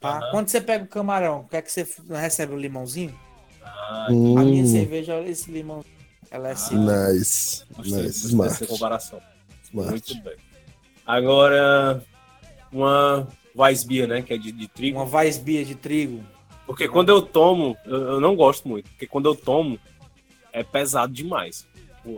[0.03, 0.17] Tá?
[0.19, 0.31] Aham.
[0.31, 3.17] Quando você pega o camarão, quer que você recebe o limãozinho?
[3.63, 5.81] Ah, A minha Hum, cerveja, olha esse limão.
[6.29, 7.13] Ela é cítrica.
[7.13, 7.63] nice.
[7.73, 8.03] gostei, Nice.
[8.07, 8.51] gostei Smart.
[8.51, 9.21] dessa comparação.
[9.63, 9.89] Smart.
[9.91, 10.35] Muito bem.
[11.05, 12.03] Agora,
[12.69, 13.25] uma
[13.55, 14.21] Weissbier, né?
[14.21, 14.99] Que é de, de trigo.
[15.01, 16.21] Uma Weissbier de trigo.
[16.65, 18.89] Porque quando eu tomo, eu, eu não gosto muito.
[18.89, 19.79] Porque quando eu tomo,
[20.51, 21.65] é pesado demais.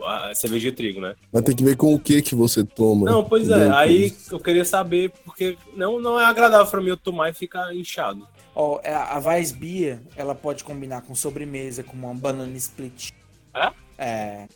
[0.04, 1.14] A cerveja de trigo, né?
[1.32, 3.08] Mas tem que ver com o que que você toma.
[3.08, 3.70] Não, pois é.
[3.70, 7.72] Aí eu queria saber, porque não, não é agradável pra mim eu tomar e ficar
[7.74, 8.26] inchado.
[8.54, 13.10] Ó, é, a Weissbier, ela pode combinar com sobremesa, com uma banana split.
[13.54, 13.72] É?
[13.96, 14.48] É.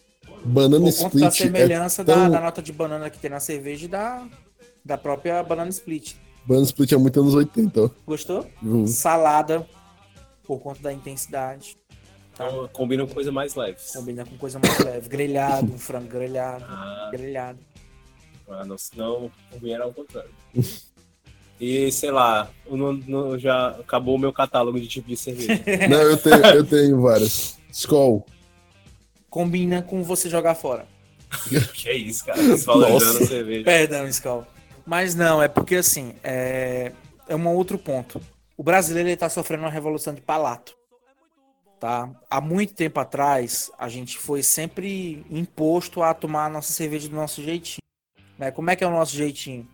[0.44, 3.30] Banana Por conta da split é semelhança da, tão- da nota de banana que tem
[3.30, 4.26] na cerveja e da,
[4.84, 6.14] da própria banana split.
[6.46, 7.90] Banana split é muito anos 80, ó.
[8.06, 8.46] Gostou?
[8.62, 8.86] Hum.
[8.86, 9.66] Salada,
[10.44, 11.76] por conta da intensidade.
[12.32, 13.78] Então, combina com coisa mais leve.
[13.92, 15.08] Combina com coisa mais leve.
[15.08, 16.64] Grelhado, um frango grelhado.
[16.68, 17.58] Ah, Grelhado.
[18.48, 20.30] ah, não, senão combina ao contrário.
[21.60, 25.60] E sei lá, eu não, não- já acabou o meu catálogo de tipo de cerveja.
[25.90, 27.58] Não, eu tenho, eu tenho várias.
[27.70, 28.24] Skull.
[29.28, 30.86] Combina com você jogar fora.
[31.74, 32.42] que é isso, cara?
[32.42, 33.64] Desvalorizando a cerveja.
[33.64, 34.46] Perdão, Skull.
[34.86, 36.92] Mas não, é porque assim, é,
[37.28, 38.20] é um outro ponto.
[38.56, 40.74] O brasileiro ele tá sofrendo uma revolução de palato.
[41.80, 42.10] Tá?
[42.28, 47.16] Há muito tempo atrás, a gente foi sempre imposto a tomar a nossa cerveja do
[47.16, 47.80] nosso jeitinho.
[48.38, 48.50] Né?
[48.50, 49.66] Como é que é o nosso jeitinho?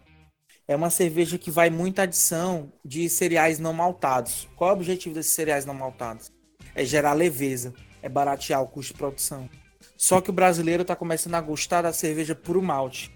[0.69, 4.49] É uma cerveja que vai muita adição de cereais não maltados.
[4.55, 6.31] Qual é o objetivo desses cereais não maltados?
[6.77, 9.51] É gerar leveza, é baratear o custo de produção.
[9.97, 13.13] Só que o brasileiro está começando a gostar da cerveja puro malte.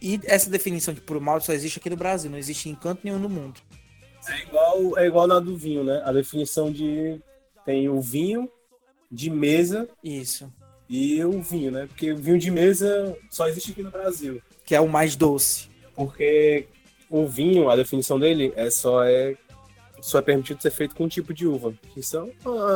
[0.00, 3.00] E essa definição de puro malte só existe aqui no Brasil, não existe em canto
[3.04, 3.60] nenhum no mundo.
[4.28, 6.00] É igual, é igual na do vinho, né?
[6.04, 7.20] A definição de.
[7.68, 8.48] Tem o vinho
[9.12, 10.50] de mesa Isso.
[10.88, 11.84] e o vinho, né?
[11.86, 14.40] Porque o vinho de mesa só existe aqui no Brasil.
[14.64, 15.68] Que é o mais doce.
[15.94, 16.64] Porque
[17.10, 19.36] o vinho, a definição dele é só é
[20.00, 22.30] só é permitido ser feito com um tipo de uva, que são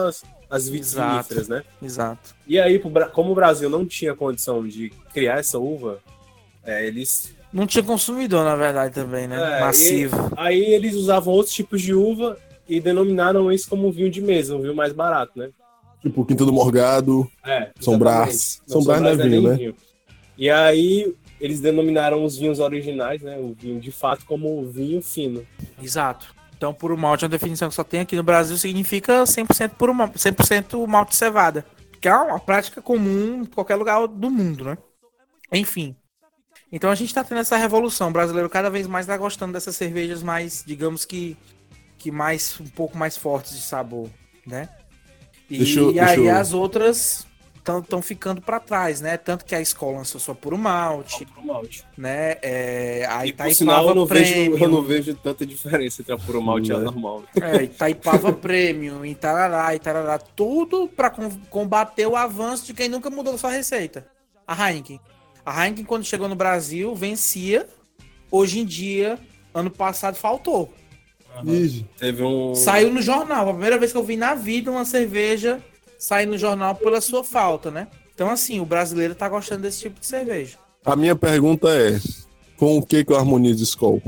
[0.06, 1.64] as, as viníferas, né?
[1.82, 2.34] Exato.
[2.46, 2.78] E aí,
[3.14, 6.02] como o Brasil não tinha condição de criar essa uva,
[6.62, 9.56] é, eles Não tinha consumidor, na verdade, também, né?
[9.56, 10.30] É, Massivo.
[10.36, 12.36] aí eles usavam outros tipos de uva
[12.72, 15.50] e denominaram isso como vinho de mesa, um vinho mais barato, né?
[16.00, 17.30] Tipo, Quinta do Morgado.
[17.44, 17.98] É, São.
[17.98, 18.62] Brás.
[18.66, 19.74] Não, São Brás não é nem vinho, né?
[20.38, 23.36] E aí eles denominaram os vinhos originais, né?
[23.38, 25.46] O vinho de fato como vinho fino.
[25.82, 26.34] Exato.
[26.56, 29.92] Então, puro malte é uma definição que só tem aqui no Brasil, significa 100% puro
[29.92, 31.66] malte, 100% malte de cevada.
[32.00, 34.78] Que é uma prática comum em qualquer lugar do mundo, né?
[35.52, 35.94] Enfim.
[36.70, 38.08] Então a gente tá tendo essa revolução.
[38.08, 41.36] O brasileiro cada vez mais tá gostando dessas cervejas mais, digamos que,
[42.02, 44.08] que mais, um pouco mais fortes de sabor,
[44.46, 44.68] né?
[45.48, 47.26] E Deixa eu- deixa aí eu- as outras
[47.80, 49.16] estão ficando para trás, né?
[49.16, 51.84] Tanto que a escola lançou só puro malte, Puro malte.
[51.96, 52.36] né?
[52.42, 56.12] É, a E por sinal, eu Itaipava não, vejo, eu não vejo tanta diferença entre
[56.12, 56.84] a puro malte e a Né?
[56.84, 57.22] normal.
[57.40, 62.88] É, Itaipava Premium, e tarará, e tarará, tudo pra com- combater o avanço de quem
[62.88, 64.08] nunca mudou sua receita.
[64.44, 64.98] A Heineken.
[65.46, 67.68] A Heineken, quando chegou no Brasil, vencia.
[68.28, 69.18] Hoje em dia,
[69.54, 70.72] ano passado, faltou.
[71.98, 72.54] Teve um.
[72.54, 73.48] Saiu no jornal.
[73.48, 75.60] A primeira vez que eu vi na vida uma cerveja
[75.98, 77.88] sair no jornal pela sua falta, né?
[78.14, 80.58] Então, assim, o brasileiro tá gostando desse tipo de cerveja.
[80.84, 81.98] A minha pergunta é:
[82.56, 84.02] com o que que eu harmonizo Skull?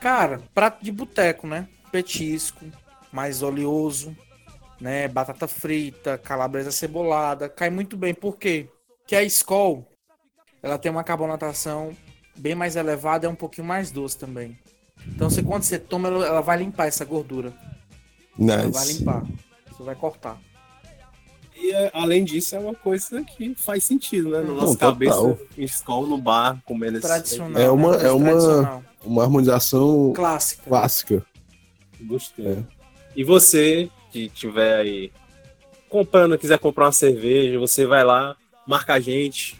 [0.00, 1.66] Cara, prato de boteco, né?
[1.90, 2.64] Petisco,
[3.10, 4.16] mais oleoso,
[4.80, 5.08] né?
[5.08, 8.14] Batata frita, calabresa cebolada, cai muito bem.
[8.14, 8.68] Por quê?
[9.00, 9.86] Porque a Skol,
[10.62, 11.96] ela tem uma carbonatação
[12.36, 14.56] bem mais elevada e é um pouquinho mais doce também.
[15.06, 17.52] Então, você, quando você toma, ela, ela vai limpar essa gordura.
[18.38, 18.98] Ela vai Nice.
[18.98, 19.24] limpar.
[19.70, 20.38] Você vai cortar.
[21.56, 24.38] E é, além disso, é uma coisa que faz sentido, né?
[24.38, 24.92] Na Não, nossa total.
[24.92, 27.06] cabeça, em escola, no bar, comendo esse.
[27.06, 27.60] Tradicional.
[27.60, 28.06] É uma- né?
[28.06, 28.84] é uma- Tradicional.
[29.04, 30.62] Uma harmonização Clássica.
[30.68, 31.26] clássica.
[32.00, 32.46] Gostei.
[32.46, 32.58] É.
[33.16, 35.12] E você que tiver aí
[35.88, 38.36] comprando, quiser comprar uma cerveja, você vai lá,
[38.66, 39.58] marca a gente,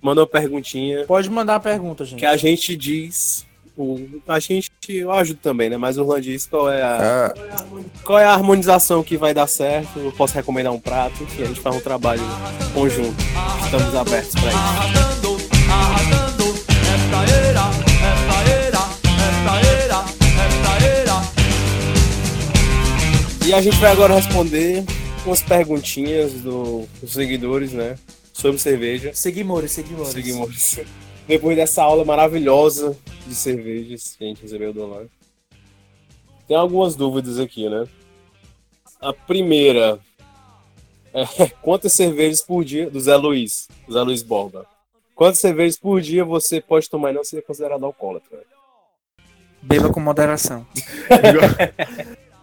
[0.00, 2.18] manda uma perguntinha, Pode mandar a pergunta, gente.
[2.20, 3.44] que a gente diz.
[3.76, 3.98] O,
[4.28, 5.76] a gente, eu ajudo também, né?
[5.76, 7.34] Mas o Orlan diz qual é, a, Ah,
[8.04, 9.98] qual é a harmonização que vai dar certo.
[9.98, 12.22] Eu posso recomendar um prato, enfim, a gente faz um trabalho
[12.72, 13.16] conjunto.
[13.64, 14.56] Estamos abertos para isso.
[14.58, 15.36] Arrasando,
[15.68, 16.44] arrasando,
[16.94, 17.70] esta era,
[18.12, 18.78] esta era,
[19.26, 20.04] esta era,
[20.46, 21.22] esta era.
[23.48, 24.84] E a gente vai agora responder
[25.26, 27.96] umas perguntinhas do- dos seguidores, né?
[28.32, 29.10] Sobre cerveja.
[29.14, 30.12] Seguimores, seguimores.
[30.12, 30.78] Seguimos.
[31.26, 32.96] Depois dessa aula maravilhosa
[33.26, 35.10] de cervejas que a gente recebeu do Orlando.
[36.46, 37.86] Tem algumas dúvidas aqui, né?
[39.00, 39.98] A primeira
[41.14, 41.24] é
[41.62, 44.66] quantas cervejas por dia do Zé Luiz, Zé Luiz Borba.
[45.14, 48.42] Quantas cervejas por dia você pode tomar e não ser considerado alcoólatra?
[49.62, 50.66] Beba com moderação.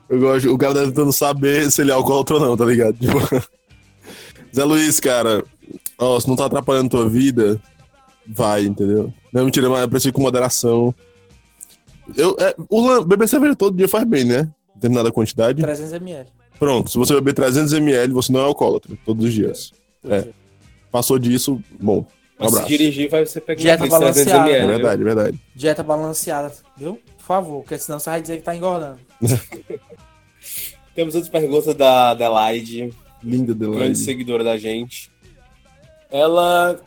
[0.09, 0.51] eu gosto.
[0.51, 2.97] O cara deve tentando saber se ele é alcoólatra ou não, tá ligado?
[2.97, 3.19] Tipo,
[4.55, 5.43] Zé Luiz, cara,
[5.99, 7.61] ó, se não tá atrapalhando tua vida,
[8.27, 9.13] vai, entendeu?
[9.31, 10.93] Não, mentira, mas eu preciso com moderação.
[12.17, 14.49] Eu, é, o beber cerveja todo dia faz bem, né?
[14.75, 15.61] Determinada quantidade.
[15.61, 16.27] 300 ml.
[16.59, 19.71] Pronto, se você beber 300ml, você não é alcoólatra, todos os dias.
[20.07, 20.27] É.
[20.91, 22.05] Passou disso, bom, um
[22.39, 22.67] Mas se abraço.
[22.69, 24.49] dirigir, vai você pegar Dieta 300 balanceada.
[24.49, 25.39] ml, É verdade, é verdade.
[25.55, 26.99] Dieta balanceada, viu?
[27.17, 28.99] Por favor, porque senão você vai dizer que tá engordando.
[30.93, 32.93] Temos outras perguntas da Adelaide,
[33.23, 33.97] Linda grande Adelaide.
[33.99, 35.09] seguidora da gente.
[36.09, 36.79] Ela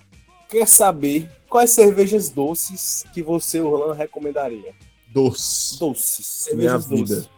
[0.55, 4.73] quer saber quais cervejas doces que você, Orlando, recomendaria.
[5.13, 5.79] Doce.
[5.79, 6.49] Doces.
[6.53, 7.15] Minha Cervejas vida.
[7.17, 7.31] doces.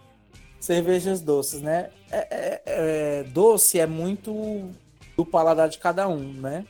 [0.60, 1.90] Cervejas doces, né?
[2.10, 4.70] É, é- é- doce é muito
[5.16, 6.66] do paladar de cada um, né?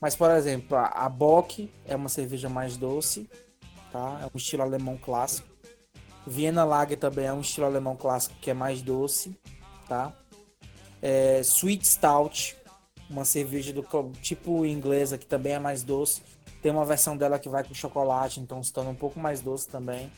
[0.00, 3.28] Mas, por exemplo, a, a Bock é uma cerveja mais doce,
[3.92, 4.20] tá?
[4.22, 5.48] É um estilo alemão clássico.
[6.26, 9.36] Viena Lager também é um estilo alemão clássico que é mais doce,
[9.88, 10.12] tá?
[11.00, 12.56] É, Sweet Stout,
[13.12, 13.84] uma cerveja do
[14.20, 16.22] tipo inglesa que também é mais doce.
[16.60, 19.68] Tem uma versão dela que vai com chocolate, então se torna um pouco mais doce
[19.68, 20.10] também.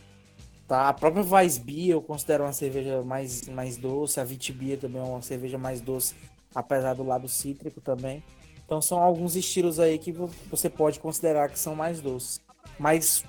[0.69, 0.89] Tá?
[0.89, 4.21] A própria Weissbier eu considero uma cerveja mais, mais doce.
[4.21, 6.15] A Vitbier também é uma cerveja mais doce,
[6.55, 8.23] apesar do lado cítrico também.
[8.65, 12.41] Então são alguns estilos aí que vo- você pode considerar que são mais doces.
[12.79, 13.25] Mas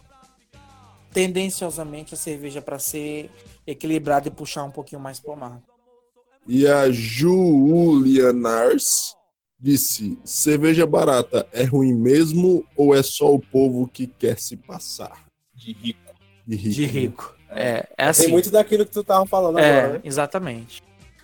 [1.11, 3.30] tendenciosamente a cerveja para ser
[3.66, 5.63] equilibrada e puxar um pouquinho mais pro amargo.
[6.47, 9.14] E a Julianars
[9.59, 15.25] disse: cerveja barata é ruim mesmo ou é só o povo que quer se passar?
[15.53, 15.99] De rico.
[16.45, 16.75] De rico.
[16.75, 17.35] De rico.
[17.49, 18.23] É, é assim.
[18.23, 20.01] Tem muito daquilo que tu tava falando É, agora, né?
[20.03, 20.83] exatamente.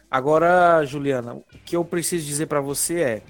[0.10, 3.22] Agora, Juliana, o que eu preciso dizer pra você é: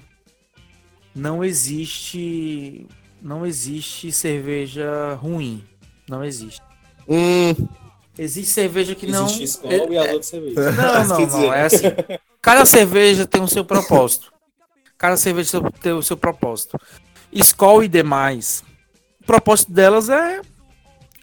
[1.14, 2.86] não existe,
[3.20, 5.64] não existe cerveja ruim,
[6.08, 6.60] não existe.
[7.08, 7.54] Hum,
[8.18, 9.24] Existe cerveja que não.
[9.24, 10.76] Existe escola e as outras cervejas.
[10.76, 11.52] Não, não, não.
[11.52, 11.86] É assim.
[12.40, 14.31] Cada cerveja tem o seu propósito.
[15.02, 16.80] Cada cerveja tem o seu propósito.
[17.32, 18.62] Skol e demais.
[19.20, 20.40] O propósito delas é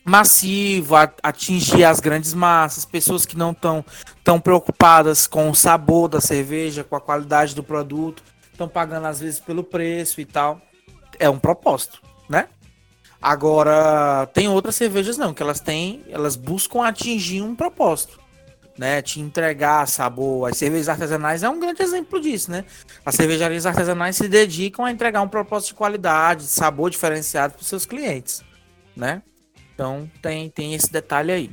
[0.03, 3.85] massivo, atingir as grandes massas, pessoas que não estão
[4.21, 8.21] tão preocupadas com o sabor da cerveja, com a qualidade do produto,
[8.51, 10.59] estão pagando às vezes pelo preço e tal.
[11.17, 12.49] É um propósito, né?
[13.21, 18.19] Agora, tem outras cervejas não, que elas têm, elas buscam atingir um propósito,
[18.79, 19.01] né?
[19.01, 20.49] Te entregar sabor.
[20.49, 22.63] As cervejas artesanais é um grande exemplo disso, né?
[23.05, 27.61] As cervejarias artesanais se dedicam a entregar um propósito de qualidade, de sabor diferenciado para
[27.61, 28.41] os seus clientes,
[28.95, 29.21] né?
[29.75, 31.51] Então, tem, tem esse detalhe aí.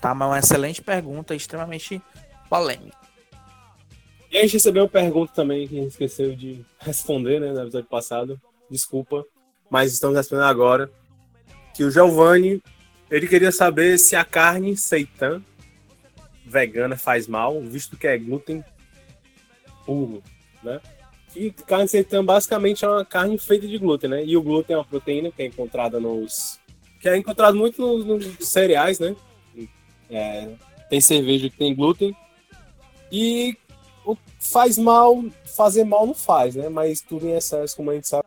[0.00, 2.00] Tá, mas é uma excelente pergunta, extremamente
[2.48, 2.96] polêmica.
[4.30, 7.62] E a gente recebeu uma pergunta também que a gente esqueceu de responder, né, no
[7.62, 8.40] episódio passado.
[8.70, 9.24] Desculpa,
[9.68, 10.88] mas estamos respondendo agora.
[11.74, 12.62] Que o Giovanni,
[13.10, 15.42] ele queria saber se a carne seitan
[16.50, 18.64] vegana faz mal, visto que é glúten
[19.86, 20.22] puro,
[20.62, 20.80] né?
[21.32, 24.24] Que carne seitan basicamente é uma carne feita de glúten, né?
[24.24, 26.58] E o glúten é uma proteína que é encontrada nos...
[27.00, 29.14] Que é encontrado muito nos, nos cereais, né?
[30.10, 30.48] É,
[30.88, 32.14] tem cerveja que tem glúten.
[33.12, 33.56] E
[34.04, 35.24] o faz mal,
[35.56, 36.68] fazer mal não faz, né?
[36.68, 38.26] Mas tudo em excesso, como a gente sabe,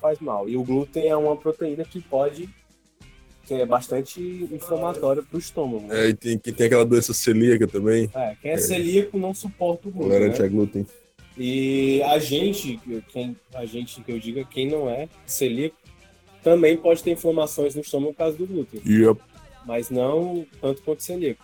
[0.00, 0.48] faz mal.
[0.48, 2.48] E o glúten é uma proteína que pode
[3.46, 4.20] que é bastante
[4.52, 5.86] inflamatória para o estômago.
[5.86, 6.06] né?
[6.06, 9.88] é, e tem, que tem aquela doença celíaca também, É, quem é celíaco não suporta
[9.88, 10.10] o glúten.
[10.10, 10.46] tolerante né?
[10.46, 10.86] a glúten.
[11.36, 12.78] E a gente,
[13.08, 15.76] quem, a gente que eu diga, quem não é celíaco,
[16.42, 18.80] também pode ter inflamações no estômago por causa do glúten.
[18.86, 19.20] Yup.
[19.66, 21.42] mas não tanto quanto celíaco.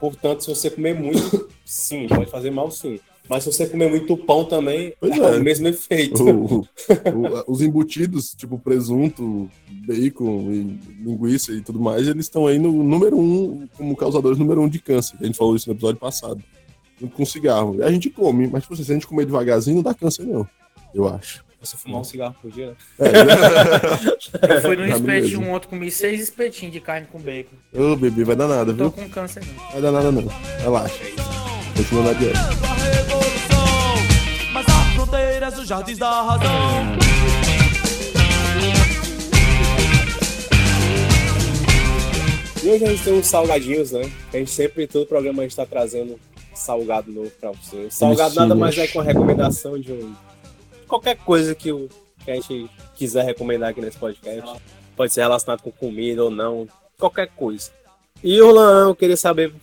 [0.00, 2.98] Portanto, se você comer muito, sim, pode fazer mal sim.
[3.28, 5.36] Mas se você comer muito pão também, Pois é, é.
[5.38, 6.22] o mesmo efeito.
[6.24, 9.50] O- o- os embutidos, tipo presunto,
[9.86, 14.60] bacon e linguiça e tudo mais, eles estão aí no número um, como causadores número
[14.62, 15.16] um de câncer.
[15.20, 16.42] A gente falou isso no episódio passado.
[17.00, 17.76] Junto com cigarro.
[17.76, 20.24] E a gente come, mas tipo, assim, se a gente comer devagarzinho, não dá câncer,
[20.26, 20.48] não.
[20.94, 21.44] Eu acho.
[21.60, 22.74] Você fumar um cigarro por dia, né?
[24.54, 25.54] Eu fui no Tá espetinho mesmo.
[25.54, 27.56] ontem, comi seis espetinhos de carne com bacon.
[27.74, 29.04] Ô, bebê, vai dar nada, Não tô viu?
[29.04, 29.70] com câncer não.
[29.72, 30.24] Vai dar nada, não.
[30.60, 30.94] Relaxa.
[31.76, 33.17] Continua na
[35.48, 36.48] fronteiras dos jardins da razão.
[42.62, 44.02] E hoje a gente tem uns salgadinhos, né?
[44.32, 46.18] A gente sempre, em todo programa, a gente tá trazendo
[46.54, 47.88] salgado novo pra você.
[47.90, 50.14] Salgado nada mais é que uma recomendação de um.
[50.86, 51.88] Qualquer coisa que, o,
[52.24, 54.60] que a gente quiser recomendar aqui nesse podcast.
[54.96, 56.66] Pode ser relacionado com comida ou não.
[56.98, 57.70] Qualquer coisa.
[58.22, 59.54] E o Lan, eu queria saber,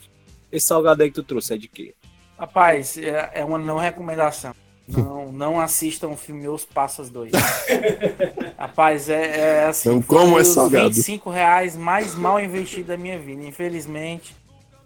[0.50, 1.94] esse salgado aí que tu trouxe é de quê?
[2.40, 4.54] Rapaz, é é uma não recomendação.
[4.88, 7.32] Não, não assistam o filme Os Passos 2.
[8.58, 9.90] Rapaz, é, é assim.
[9.90, 10.90] Não como é os salgado.
[10.90, 13.44] 25 reais mais mal investido da minha vida.
[13.44, 14.36] Infelizmente,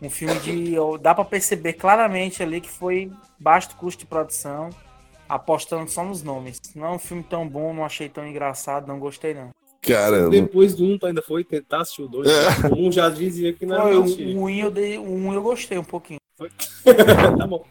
[0.02, 0.76] um filme de.
[1.02, 4.70] Dá pra perceber claramente ali que foi baixo custo de produção,
[5.28, 6.62] apostando só nos nomes.
[6.76, 9.50] Não é um filme tão bom, não achei tão engraçado, não gostei não.
[9.82, 10.30] Caramba.
[10.30, 12.28] Depois do 1, tu ainda foi tentar assistir o 2.
[12.28, 12.68] É.
[12.74, 14.36] O 1 já dizia que não Foi, era o, assistir.
[14.36, 16.18] o 1 eu, dei- o um eu gostei um pouquinho.
[17.37, 17.63] Tá bom.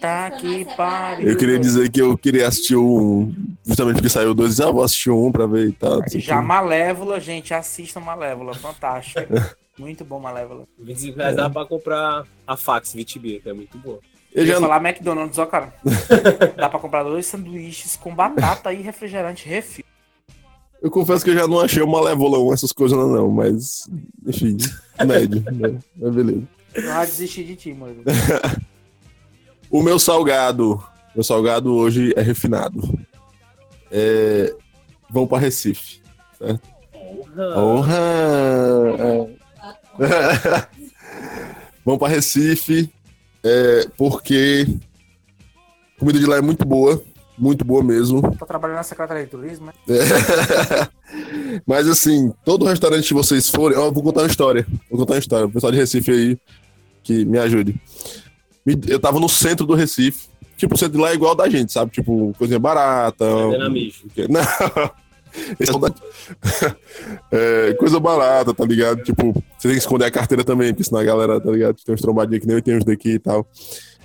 [0.00, 1.28] Tá que pariu.
[1.28, 3.34] Eu queria dizer que eu queria assistir o um,
[3.64, 6.00] justamente porque saiu dois, ah, vou assistir um pra ver e tal.
[6.14, 6.40] Já.
[6.40, 9.20] Malévola, gente, assistam Malévola, fantástico.
[9.78, 10.64] Muito bom Malévola.
[10.78, 13.98] 25 reais dá pra comprar a fax Vitibia, que é muito boa.
[14.32, 15.74] Eu Eu ia já, falar McDonald's, ó, cara.
[16.56, 19.84] Dá pra comprar dois sanduíches com batata e refrigerante refil.
[20.80, 23.86] Eu confesso que eu já não achei o Malévolão, essas coisas não, não, mas,
[24.26, 24.56] enfim,
[25.06, 25.78] médio, né?
[25.96, 26.55] Mas beleza.
[26.76, 28.02] Eu já desisti de ti, mano.
[29.68, 30.82] O meu salgado,
[31.14, 32.80] meu salgado hoje é refinado.
[33.90, 34.54] É,
[35.10, 36.00] vão para Recife,
[36.38, 36.68] certo?
[37.56, 37.98] Honra!
[39.98, 40.68] É.
[41.84, 42.88] vão para Recife,
[43.42, 44.66] é, porque
[45.96, 47.02] a comida de lá é muito boa,
[47.36, 48.22] muito boa mesmo.
[48.38, 49.72] Tô trabalhando na Secretaria de Turismo, né?
[49.88, 51.60] É.
[51.66, 54.66] Mas assim, todo restaurante que vocês forem, ó, vou contar uma história.
[54.88, 55.46] Vou contar uma história.
[55.46, 56.38] O pessoal de Recife aí
[57.06, 57.80] que me ajude.
[58.88, 60.26] Eu tava no centro do Recife.
[60.56, 61.92] Tipo, o centro de lá é igual da gente, sabe?
[61.92, 63.24] Tipo, coisinha barata.
[63.50, 64.10] Dinamismo.
[64.28, 64.40] Não.
[65.60, 65.66] É
[67.30, 69.02] É, coisa barata, tá ligado?
[69.02, 71.76] Tipo, você tem que esconder a carteira também, porque senão a galera, tá ligado?
[71.84, 73.46] Tem uns trombadinhos que nem eu tenho uns daqui e tal.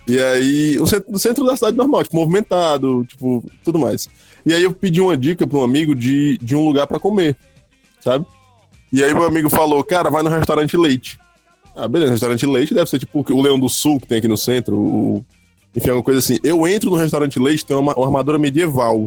[0.07, 4.09] E aí, o centro, o centro da cidade normal, tipo, movimentado, tipo, tudo mais.
[4.45, 7.37] E aí eu pedi uma dica pra um amigo de, de um lugar pra comer,
[8.01, 8.25] sabe?
[8.91, 11.17] E aí meu amigo falou, cara, vai no restaurante Leite.
[11.75, 14.37] Ah, beleza, restaurante Leite deve ser tipo o Leão do Sul, que tem aqui no
[14.37, 15.25] centro, o...
[15.75, 16.37] enfim, alguma coisa assim.
[16.43, 19.05] Eu entro no restaurante Leite, tem uma, uma armadura medieval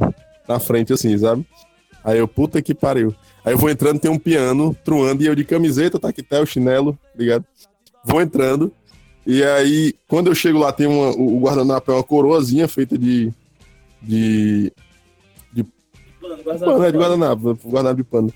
[0.48, 1.46] na frente, assim, sabe?
[2.02, 3.14] Aí eu, puta que pariu.
[3.44, 7.44] Aí eu vou entrando, tem um piano, truando, e eu de camiseta, taquetel, chinelo, ligado?
[8.04, 8.72] Vou entrando,
[9.26, 13.32] e aí, quando eu chego lá, tem uma, o guardanapo é uma coroazinha feita de.
[14.02, 14.72] de.
[16.20, 18.32] Pano, é, de guardanapo, guardanapo de pano.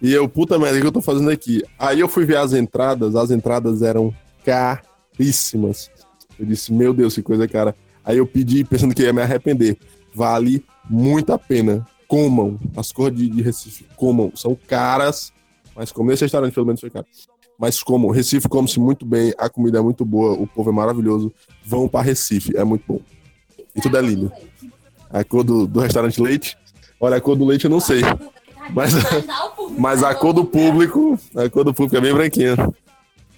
[0.00, 1.62] E eu, puta merda, o que eu tô fazendo aqui?
[1.78, 5.90] Aí eu fui ver as entradas, as entradas eram caríssimas.
[6.38, 7.74] Eu disse, meu Deus, que coisa cara.
[8.04, 9.78] Aí eu pedi, pensando que ia me arrepender.
[10.14, 11.86] Vale muito a pena.
[12.06, 12.58] Comam.
[12.76, 14.30] As cores de, de Recife, comam.
[14.34, 15.32] São caras,
[15.74, 17.06] mas como nesse restaurante, pelo menos foi caro.
[17.58, 18.10] Mas comam.
[18.10, 21.32] Recife come-se muito bem, a comida é muito boa, o povo é maravilhoso.
[21.64, 23.00] Vão pra Recife, é muito bom.
[23.74, 24.30] E tudo é lindo.
[25.10, 26.56] A cor do, do restaurante Leite,
[27.00, 28.02] olha, a cor do leite eu não sei.
[28.70, 28.92] Mas,
[29.78, 32.56] mas a cor do público, a cor do público é bem branquinha.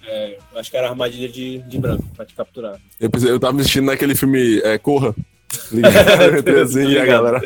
[0.05, 2.79] É, acho que era armadilha de, de branco pra te capturar.
[2.99, 5.13] Eu, pensei, eu tava me assistindo naquele filme é, Corra.
[5.71, 6.21] Ligado?
[6.21, 7.41] Eu entrei assim, e a galera.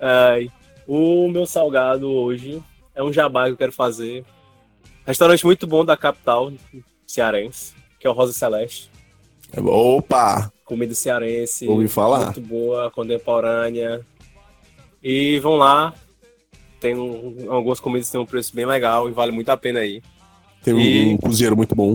[0.00, 0.48] Ai,
[0.86, 2.62] o meu salgado hoje
[2.94, 4.24] é um jabá que eu quero fazer.
[5.06, 6.52] Restaurante muito bom da capital
[7.06, 8.90] cearense, que é o Rosa Celeste.
[9.56, 10.52] Opa!
[10.64, 11.68] Comida cearense.
[11.68, 12.26] Ouvi falar.
[12.26, 14.04] Muito boa, contemporânea.
[15.04, 15.92] E vão lá.
[16.80, 19.80] Tem um- algumas comidas que têm um preço bem legal e vale muito a pena
[19.80, 20.02] aí.
[20.62, 21.94] Tem um, E- um cozinheiro muito bom.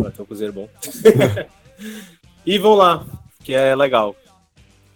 [0.00, 0.68] Vai ter um cozinheiro bom.
[2.46, 3.04] e vão lá,
[3.44, 4.16] que é legal.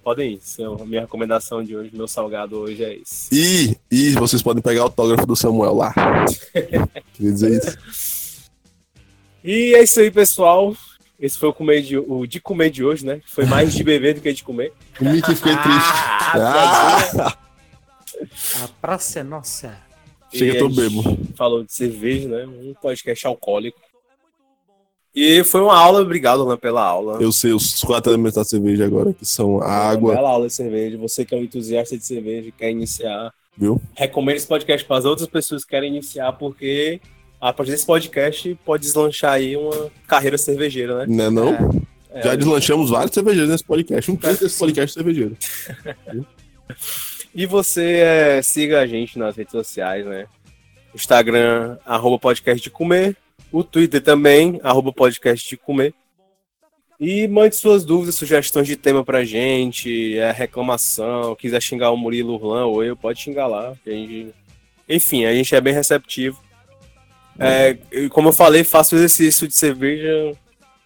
[0.03, 0.41] Podem ir.
[0.81, 1.91] A minha recomendação de hoje.
[1.93, 3.29] Meu salgado hoje é esse.
[3.31, 5.93] E, e vocês podem pegar o autógrafo do Samuel lá.
[7.13, 8.41] Queria dizer isso.
[9.45, 10.75] E é isso aí, pessoal.
[11.19, 13.21] Esse foi o, comer de, o de comer de hoje, né?
[13.27, 14.73] Foi mais de beber do que de comer.
[14.99, 15.91] O Mickey fiquei triste.
[16.33, 17.37] Ah, Ah,
[18.63, 19.77] A praça é nossa.
[20.33, 21.03] chega, tô bebo.
[21.37, 22.47] Falou de cerveja, né?
[22.47, 23.81] Um podcast alcoólico.
[25.15, 27.21] E foi uma aula, obrigado, Alan, pela aula.
[27.21, 30.55] Eu sei os quatro elementos da cerveja agora, que são a água, Bela aula de
[30.55, 30.97] cerveja.
[30.99, 33.81] Você que é um entusiasta de cerveja, quer iniciar, viu?
[33.97, 37.01] recomendo esse podcast para as outras pessoas que querem iniciar, porque
[37.41, 41.07] a partir desse podcast pode deslanchar aí uma carreira cervejeira, né?
[41.09, 41.55] Né, não?
[42.13, 44.11] É, Já deslanchamos vários cervejeiros nesse podcast.
[44.13, 45.37] Um quinto desse podcast cervejeiro.
[47.35, 50.27] E você é, siga a gente nas redes sociais, né?
[50.95, 53.17] Instagram, arroba podcast de comer.
[53.53, 55.95] O Twitter também, arroba podcast de comer.
[56.99, 62.35] E mande suas dúvidas, sugestões de tema pra gente, é, reclamação, quiser xingar o Murilo
[62.35, 63.73] Urlan ou eu, pode xingar lá.
[63.87, 64.35] a gente...
[64.89, 66.43] Enfim, a gente é bem receptivo.
[67.39, 67.79] É,
[68.11, 70.37] como eu falei, faça o exercício de cerveja.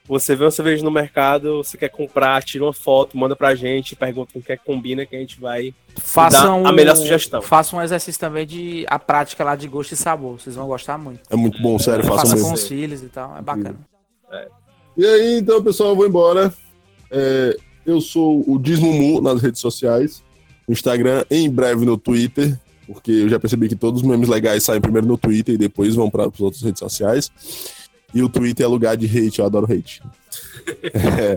[0.06, 3.96] Você vê uma cerveja no mercado, você quer comprar, tira uma foto, manda pra gente,
[3.96, 6.96] pergunta com o que é que combina que a gente vai Façam Dá a melhor
[6.96, 7.40] sugestão.
[7.40, 10.40] Façam um exercício também de a prática lá de gosto e sabor.
[10.40, 11.20] Vocês vão gostar muito.
[11.30, 12.48] É muito bom, sério, façam Faça mesmo.
[12.48, 13.36] com os filhos e tal.
[13.36, 13.76] É bacana.
[14.96, 16.52] E aí, então, pessoal, eu vou embora.
[17.10, 17.56] É,
[17.86, 20.22] eu sou o Dismumu nas redes sociais,
[20.66, 24.64] no Instagram, em breve no Twitter, porque eu já percebi que todos os memes legais
[24.64, 27.30] saem primeiro no Twitter e depois vão para as outras redes sociais.
[28.14, 30.02] E o Twitter é lugar de hate, eu adoro hate.
[30.84, 31.36] É.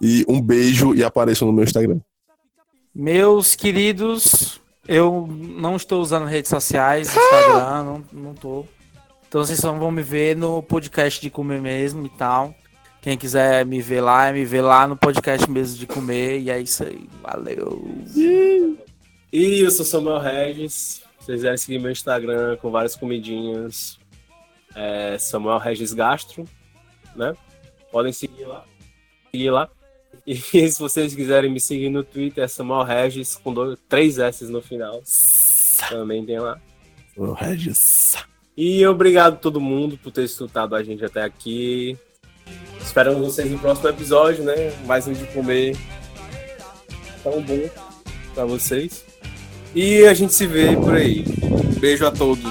[0.00, 1.98] E um beijo e apareçam no meu Instagram.
[2.94, 8.64] Meus queridos, eu não estou usando redes sociais, Instagram, não, não tô.
[9.28, 12.54] Então vocês só vão me ver no podcast de comer mesmo e tal.
[13.02, 16.40] Quem quiser me ver lá, me ver lá no podcast mesmo de comer.
[16.40, 17.08] E é isso aí.
[17.22, 17.88] Valeu.
[19.32, 21.02] E eu sou Samuel Regis.
[21.20, 23.98] Se vocês quiserem seguir meu Instagram com várias comidinhas,
[24.76, 26.44] é Samuel Regis Gastro,
[27.16, 27.34] né?
[27.90, 28.64] Podem seguir lá.
[29.32, 29.70] Seguir lá.
[30.26, 30.36] E
[30.70, 34.60] se vocês quiserem me seguir no Twitter, é Samuel Regis, com dois, três S no
[34.60, 35.02] final.
[35.88, 36.60] Também tem lá.
[37.16, 38.16] Ô, Regis.
[38.56, 41.96] E obrigado a todo mundo por ter escutado a gente até aqui.
[42.80, 44.72] Esperamos vocês no próximo episódio, né?
[44.86, 45.76] Mais um de comer
[47.22, 47.68] tão bom
[48.34, 49.04] pra vocês.
[49.74, 51.24] E a gente se vê por aí.
[51.78, 52.44] Beijo a todos.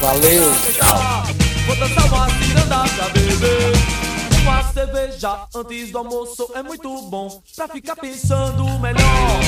[0.00, 1.45] Valeu!
[1.66, 3.72] Vou dançar uma ciranda pra beber.
[4.42, 9.40] Uma cerveja antes do almoço é muito bom pra ficar pensando melhor.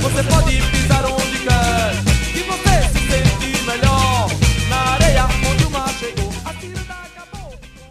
[0.00, 2.11] Você pode pisar onde quer.